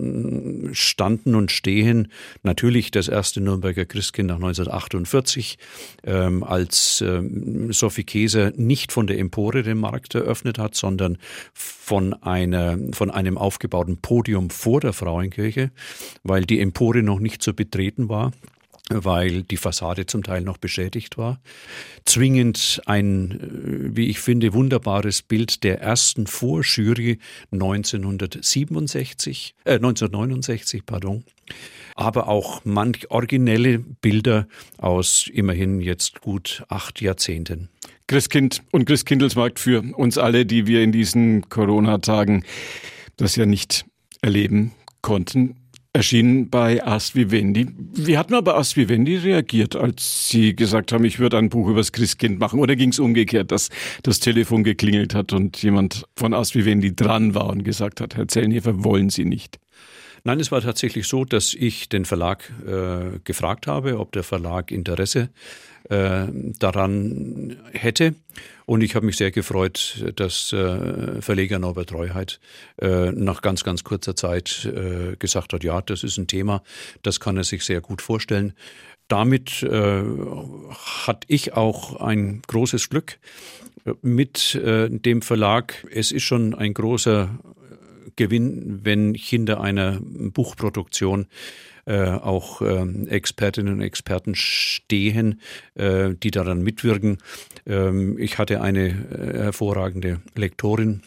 standen 0.73 1.35
und 1.35 1.51
stehen. 1.51 2.13
Natürlich 2.43 2.91
das 2.93 3.09
erste 3.09 3.41
Nürnberger 3.41 3.85
Christkind 3.85 4.29
nach 4.29 4.37
1948, 4.37 5.59
ähm, 6.05 6.45
als 6.45 7.01
ähm, 7.01 7.73
Sophie 7.73 8.05
Käser 8.05 8.53
nicht 8.57 8.93
von 8.93 9.07
der 9.07 9.19
Empore 9.19 9.63
den 9.63 9.79
Markt 9.79 10.15
eröffnet 10.15 10.59
hat, 10.59 10.77
sondern 10.77 11.19
von 11.53 12.15
einer, 12.23 12.79
von 12.93 13.11
einem 13.11 13.39
aufgebauten 13.39 13.99
Podium 13.99 14.51
vor 14.51 14.81
der 14.81 14.93
Frauenkirche, 14.93 15.73
weil 16.23 16.45
die 16.45 16.61
Empore 16.61 17.03
noch 17.03 17.19
nicht 17.19 17.43
zu 17.43 17.55
betreten 17.55 18.09
war 18.09 18.33
weil 18.91 19.43
die 19.43 19.57
Fassade 19.57 20.07
zum 20.07 20.23
Teil 20.23 20.43
noch 20.43 20.59
beschädigt 20.59 21.19
war. 21.19 21.41
Zwingend 22.05 22.81
ein, 22.87 23.33
äh, 23.33 23.97
wie 23.97 24.07
ich 24.07 24.21
finde, 24.21 24.53
wunderbares 24.53 25.23
Bild 25.23 25.65
der 25.65 25.81
ersten 25.81 26.27
Vorjury 26.27 27.19
1967, 27.51 29.55
äh, 29.65 29.75
1969, 29.75 30.87
pardon. 30.87 31.25
Aber 31.95 32.29
auch 32.29 32.65
manch 32.65 33.11
originelle 33.11 33.79
Bilder 33.79 34.47
aus 34.77 35.29
immerhin 35.33 35.81
jetzt 35.81 36.21
gut 36.21 36.65
acht 36.69 37.01
Jahrzehnten. 37.01 37.71
Christkind 38.07 38.63
und 38.71 38.85
Christkindlesmarkt 38.85 39.59
für 39.59 39.83
uns 39.97 40.19
alle, 40.19 40.47
die 40.47 40.67
wir 40.67 40.83
in 40.83 40.93
diesen 40.93 41.49
Corona-Tagen 41.49 42.45
das 43.17 43.35
ja 43.35 43.47
nicht 43.47 43.87
erleben 44.23 44.73
konnten 45.01 45.57
erschienen 45.97 46.51
bei 46.51 46.85
Ars 46.85 47.15
Vivendi. 47.15 47.69
Wie 47.95 48.19
hat 48.19 48.31
man 48.31 48.45
bei 48.45 48.53
Ars 48.53 48.77
Vivendi 48.77 49.17
reagiert, 49.17 49.75
als 49.77 50.29
Sie 50.29 50.55
gesagt 50.55 50.93
haben, 50.93 51.05
ich 51.05 51.19
würde 51.19 51.39
ein 51.39 51.49
Buch 51.49 51.69
über 51.69 51.79
das 51.79 51.93
Christkind 51.93 52.39
machen? 52.39 52.61
Oder 52.61 52.77
ging 52.77 52.91
es 52.91 52.99
umgekehrt, 52.99 53.51
dass 53.51 53.71
das 54.03 54.21
Telefon 54.21 54.63
geklingelt 54.63 55.15
hat 55.15 55.33
und 55.33 55.63
jemand 55.63 56.05
von 56.15 56.35
Ars 56.35 56.55
Vivendi 56.55 56.95
dran 56.95 57.35
war 57.35 57.49
und 57.49 57.65
gesagt 57.65 58.01
hat, 58.01 58.15
Herr 58.15 58.29
Zellnefer, 58.29 58.85
wollen 58.85 59.09
Sie 59.09 59.25
nicht? 59.25 59.59
Nein, 60.27 60.41
es 60.41 60.51
war 60.51 60.61
tatsächlich 60.61 61.07
so, 61.07 61.25
dass 61.25 61.55
ich 61.55 61.89
den 61.89 62.05
Verlag 62.05 62.53
äh, 62.67 63.21
gefragt 63.23 63.69
habe, 63.69 64.01
ob 64.01 64.11
der 64.11 64.25
Verlag 64.25 64.73
Interesse 64.73 65.29
äh, 65.89 66.27
daran 66.59 67.57
hätte. 67.71 68.17
Und 68.65 68.81
ich 68.81 68.97
habe 68.97 69.07
mich 69.07 69.19
sehr 69.19 69.31
gefreut, 69.31 70.05
dass 70.17 70.53
äh, 70.53 71.23
Verleger 71.23 71.61
Norbert 71.61 71.91
Treuheit 71.91 72.41
äh, 72.83 73.13
nach 73.13 73.41
ganz, 73.41 73.63
ganz 73.63 73.85
kurzer 73.85 74.17
Zeit 74.17 74.65
äh, 74.65 75.15
gesagt 75.15 75.53
hat, 75.53 75.63
ja, 75.63 75.81
das 75.81 76.03
ist 76.03 76.19
ein 76.19 76.27
Thema, 76.27 76.65
das 77.05 77.21
kann 77.21 77.37
er 77.37 77.45
sich 77.45 77.63
sehr 77.63 77.81
gut 77.81 78.03
vorstellen. 78.03 78.53
Damit 79.07 79.63
äh, 79.63 80.03
hatte 81.07 81.29
ich 81.29 81.53
auch 81.53 82.01
ein 82.01 82.43
großes 82.49 82.89
Glück 82.89 83.21
mit 84.03 84.57
äh, 84.57 84.89
dem 84.91 85.23
Verlag. 85.23 85.87
Es 85.93 86.11
ist 86.11 86.25
schon 86.25 86.53
ein 86.53 86.75
großer 86.75 87.39
Gewinn, 88.17 88.81
wenn 88.83 89.15
hinter 89.15 89.61
einer 89.61 89.99
Buchproduktion 90.01 91.27
äh, 91.87 92.09
auch 92.09 92.63
äh, 92.63 92.85
Expertinnen 93.09 93.75
und 93.75 93.81
Experten 93.81 94.35
stehen, 94.35 95.41
äh, 95.75 96.15
die 96.15 96.31
daran 96.31 96.63
mitwirken. 96.63 97.19
Ähm, 97.67 98.19
ich 98.19 98.39
hatte 98.39 98.61
eine 98.61 98.89
äh, 98.89 99.39
hervorragende 99.45 100.21
Lektorin 100.35 101.03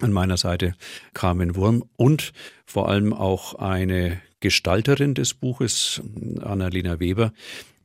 an 0.00 0.12
meiner 0.12 0.36
Seite, 0.36 0.74
Carmen 1.12 1.54
Wurm, 1.54 1.84
und 1.96 2.32
vor 2.64 2.88
allem 2.88 3.12
auch 3.12 3.56
eine 3.56 4.20
Gestalterin 4.40 5.14
des 5.14 5.34
Buches, 5.34 6.00
Annalena 6.40 6.98
Weber, 6.98 7.32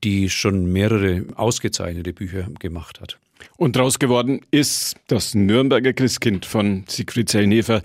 die 0.03 0.29
schon 0.29 0.71
mehrere 0.71 1.25
ausgezeichnete 1.35 2.13
Bücher 2.13 2.47
gemacht 2.59 3.01
hat. 3.01 3.19
Und 3.57 3.75
daraus 3.75 3.99
geworden 3.99 4.41
ist 4.51 4.95
das 5.07 5.35
Nürnberger 5.35 5.93
Christkind 5.93 6.45
von 6.45 6.85
Siegfried 6.87 7.29
Zellnefer 7.29 7.81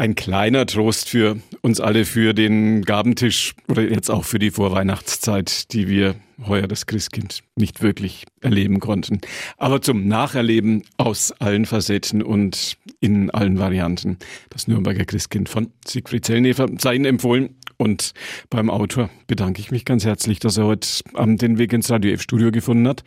ein 0.00 0.14
kleiner 0.14 0.64
Trost 0.64 1.10
für 1.10 1.36
uns 1.60 1.78
alle 1.78 2.06
für 2.06 2.32
den 2.32 2.86
Gabentisch 2.86 3.52
oder 3.68 3.82
jetzt 3.82 4.10
auch 4.10 4.24
für 4.24 4.38
die 4.38 4.50
Vorweihnachtszeit, 4.50 5.74
die 5.74 5.88
wir 5.88 6.14
heuer 6.46 6.66
das 6.66 6.86
Christkind 6.86 7.40
nicht 7.54 7.82
wirklich 7.82 8.24
erleben 8.40 8.80
konnten. 8.80 9.20
Aber 9.58 9.82
zum 9.82 10.08
Nacherleben 10.08 10.84
aus 10.96 11.32
allen 11.32 11.66
Facetten 11.66 12.22
und 12.22 12.78
in 13.00 13.28
allen 13.28 13.58
Varianten. 13.58 14.16
Das 14.48 14.68
Nürnberger 14.68 15.04
Christkind 15.04 15.50
von 15.50 15.70
Siegfried 15.86 16.24
Zellnefer 16.24 16.66
sei 16.78 16.94
Ihnen 16.94 17.04
empfohlen. 17.04 17.56
Und 17.76 18.12
beim 18.48 18.70
Autor 18.70 19.10
bedanke 19.26 19.60
ich 19.60 19.70
mich 19.70 19.84
ganz 19.84 20.06
herzlich, 20.06 20.38
dass 20.38 20.56
er 20.56 20.64
heute 20.64 20.88
Abend 21.12 21.42
den 21.42 21.58
Weg 21.58 21.74
ins 21.74 21.90
Radio 21.90 22.12
F-Studio 22.12 22.50
gefunden 22.50 22.88
hat. 22.88 23.04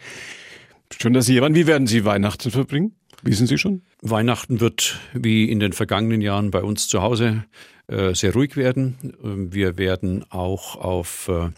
Schön, 1.01 1.13
dass 1.13 1.25
Sie 1.25 1.33
hier 1.33 1.41
waren. 1.41 1.55
Wie 1.55 1.65
werden 1.65 1.87
Sie 1.87 2.05
Weihnachten 2.05 2.51
verbringen? 2.51 2.93
Wissen 3.23 3.47
Sie 3.47 3.57
schon? 3.57 3.81
Weihnachten 4.01 4.59
wird 4.59 4.99
wie 5.13 5.49
in 5.49 5.59
den 5.59 5.71
vergangenen 5.71 6.19
Jahren 6.19 6.51
bei 6.51 6.61
uns 6.61 6.89
zu 6.89 7.01
Hause 7.01 7.45
äh, 7.87 8.13
sehr 8.13 8.33
ruhig 8.33 8.57
werden. 8.57 9.15
Wir 9.21 9.77
werden 9.77 10.25
auch 10.29 10.75
auf 10.75 11.29
äh, 11.29 11.49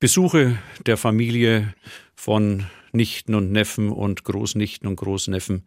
Besuche 0.00 0.58
der 0.84 0.98
Familie 0.98 1.72
von 2.14 2.66
Nichten 2.92 3.34
und 3.34 3.52
Neffen 3.52 3.90
und 3.90 4.24
Großnichten 4.24 4.88
und 4.88 4.96
Großneffen 4.96 5.64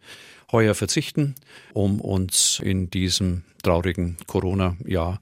heuer 0.51 0.75
verzichten, 0.75 1.35
um 1.73 1.99
uns 1.99 2.61
in 2.63 2.89
diesem 2.89 3.43
traurigen 3.63 4.17
Corona-Jahr 4.27 5.21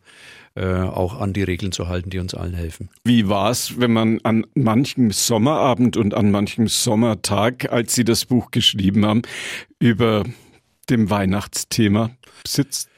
äh, 0.56 0.66
auch 0.66 1.20
an 1.20 1.34
die 1.34 1.44
Regeln 1.44 1.72
zu 1.72 1.88
halten, 1.88 2.10
die 2.10 2.20
uns 2.20 2.36
allen 2.36 2.54
helfen. 2.54 2.90
Wie 3.04 3.28
war 3.28 3.50
es, 3.50 3.80
wenn 3.80 3.92
man 3.92 4.20
an 4.22 4.46
manchem 4.54 5.12
Sommerabend 5.12 5.98
und 5.98 6.14
an 6.14 6.30
manchem 6.30 6.68
Sommertag, 6.68 7.72
als 7.72 7.96
Sie 7.96 8.04
das 8.04 8.26
Buch 8.26 8.52
geschrieben 8.52 9.06
haben, 9.06 9.24
über 9.80 10.24
dem 10.90 11.10
Weihnachtsthema 11.10 12.12
sitzt? 12.46 12.93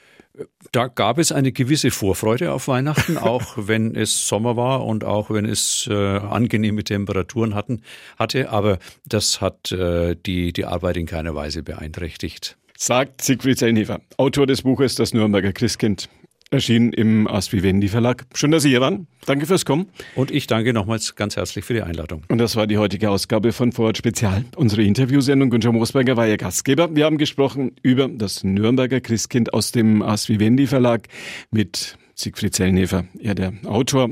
Da 0.71 0.87
gab 0.87 1.17
es 1.17 1.31
eine 1.31 1.51
gewisse 1.51 1.91
Vorfreude 1.91 2.51
auf 2.51 2.67
Weihnachten, 2.67 3.17
auch 3.17 3.53
wenn 3.57 3.95
es 3.95 4.27
Sommer 4.27 4.57
war 4.57 4.85
und 4.85 5.03
auch 5.03 5.29
wenn 5.29 5.45
es 5.45 5.87
äh, 5.89 5.93
angenehme 5.93 6.83
Temperaturen 6.83 7.55
hatten, 7.55 7.81
hatte. 8.17 8.49
Aber 8.49 8.79
das 9.05 9.41
hat 9.41 9.71
äh, 9.71 10.15
die, 10.25 10.53
die 10.53 10.65
Arbeit 10.65 10.97
in 10.97 11.05
keiner 11.05 11.35
Weise 11.35 11.63
beeinträchtigt. 11.63 12.57
Sagt 12.77 13.21
Siegfried 13.21 13.57
Zellnefer, 13.57 14.01
Autor 14.17 14.47
des 14.47 14.63
Buches 14.63 14.95
Das 14.95 15.13
Nürnberger 15.13 15.53
Christkind 15.53 16.09
erschienen 16.55 16.91
im 16.93 17.27
Asvivendi 17.27 17.87
Verlag. 17.87 18.25
Schön, 18.33 18.51
dass 18.51 18.63
Sie 18.63 18.69
hier 18.69 18.81
waren. 18.81 19.07
Danke 19.25 19.45
fürs 19.45 19.65
Kommen. 19.65 19.87
Und 20.15 20.31
ich 20.31 20.47
danke 20.47 20.73
nochmals 20.73 21.15
ganz 21.15 21.35
herzlich 21.35 21.65
für 21.65 21.73
die 21.73 21.81
Einladung. 21.81 22.23
Und 22.29 22.39
das 22.39 22.55
war 22.55 22.65
die 22.65 22.77
heutige 22.77 23.09
Ausgabe 23.11 23.51
von 23.53 23.71
Vorort 23.71 23.97
Spezial, 23.97 24.45
unsere 24.55 24.83
Interviewsendung. 24.83 25.49
Günther 25.49 25.71
Moosberger 25.71 26.17
war 26.17 26.27
Ihr 26.27 26.37
Gastgeber. 26.37 26.95
Wir 26.95 27.05
haben 27.05 27.17
gesprochen 27.17 27.73
über 27.83 28.07
das 28.07 28.43
Nürnberger 28.43 29.01
Christkind 29.01 29.53
aus 29.53 29.71
dem 29.71 30.01
Asvivendi 30.01 30.65
Verlag 30.67 31.07
mit 31.51 31.97
Siegfried 32.15 32.55
Zellnefer, 32.55 33.05
er 33.19 33.35
der 33.35 33.53
Autor. 33.65 34.09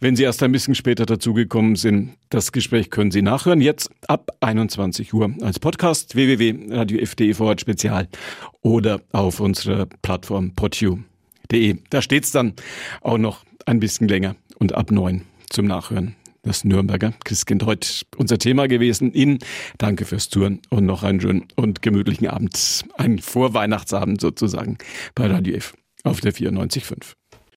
Wenn 0.00 0.16
Sie 0.16 0.24
erst 0.24 0.42
ein 0.42 0.50
bisschen 0.50 0.74
später 0.74 1.06
dazugekommen 1.06 1.76
sind, 1.76 2.14
das 2.28 2.50
Gespräch 2.50 2.90
können 2.90 3.12
Sie 3.12 3.22
nachhören. 3.22 3.60
Jetzt 3.60 3.88
ab 4.08 4.30
21 4.40 5.14
Uhr 5.14 5.32
als 5.42 5.60
Podcast 5.60 6.16
www.radio.de 6.16 7.34
Vorort 7.34 7.60
Spezial 7.60 8.08
oder 8.62 9.00
auf 9.12 9.38
unserer 9.38 9.86
Plattform 10.02 10.54
PodU 10.56 10.98
de. 11.50 11.78
Da 11.90 12.02
steht's 12.02 12.30
dann 12.30 12.54
auch 13.00 13.18
noch 13.18 13.44
ein 13.66 13.80
bisschen 13.80 14.08
länger 14.08 14.36
und 14.58 14.74
ab 14.74 14.90
neun 14.90 15.22
zum 15.50 15.66
Nachhören. 15.66 16.16
Das 16.42 16.64
Nürnberger 16.64 17.12
Christkind 17.24 17.64
heute 17.64 17.88
unser 18.16 18.38
Thema 18.38 18.68
gewesen. 18.68 19.12
Ihnen 19.12 19.40
danke 19.78 20.04
fürs 20.04 20.28
Touren 20.28 20.60
und 20.70 20.86
noch 20.86 21.02
einen 21.02 21.20
schönen 21.20 21.48
und 21.56 21.82
gemütlichen 21.82 22.28
Abend. 22.28 22.84
Ein 22.96 23.18
Vorweihnachtsabend 23.18 24.20
sozusagen 24.20 24.78
bei 25.16 25.26
Radio 25.26 25.56
F 25.56 25.74
auf 26.04 26.20
der 26.20 26.32
94.5. 26.32 27.14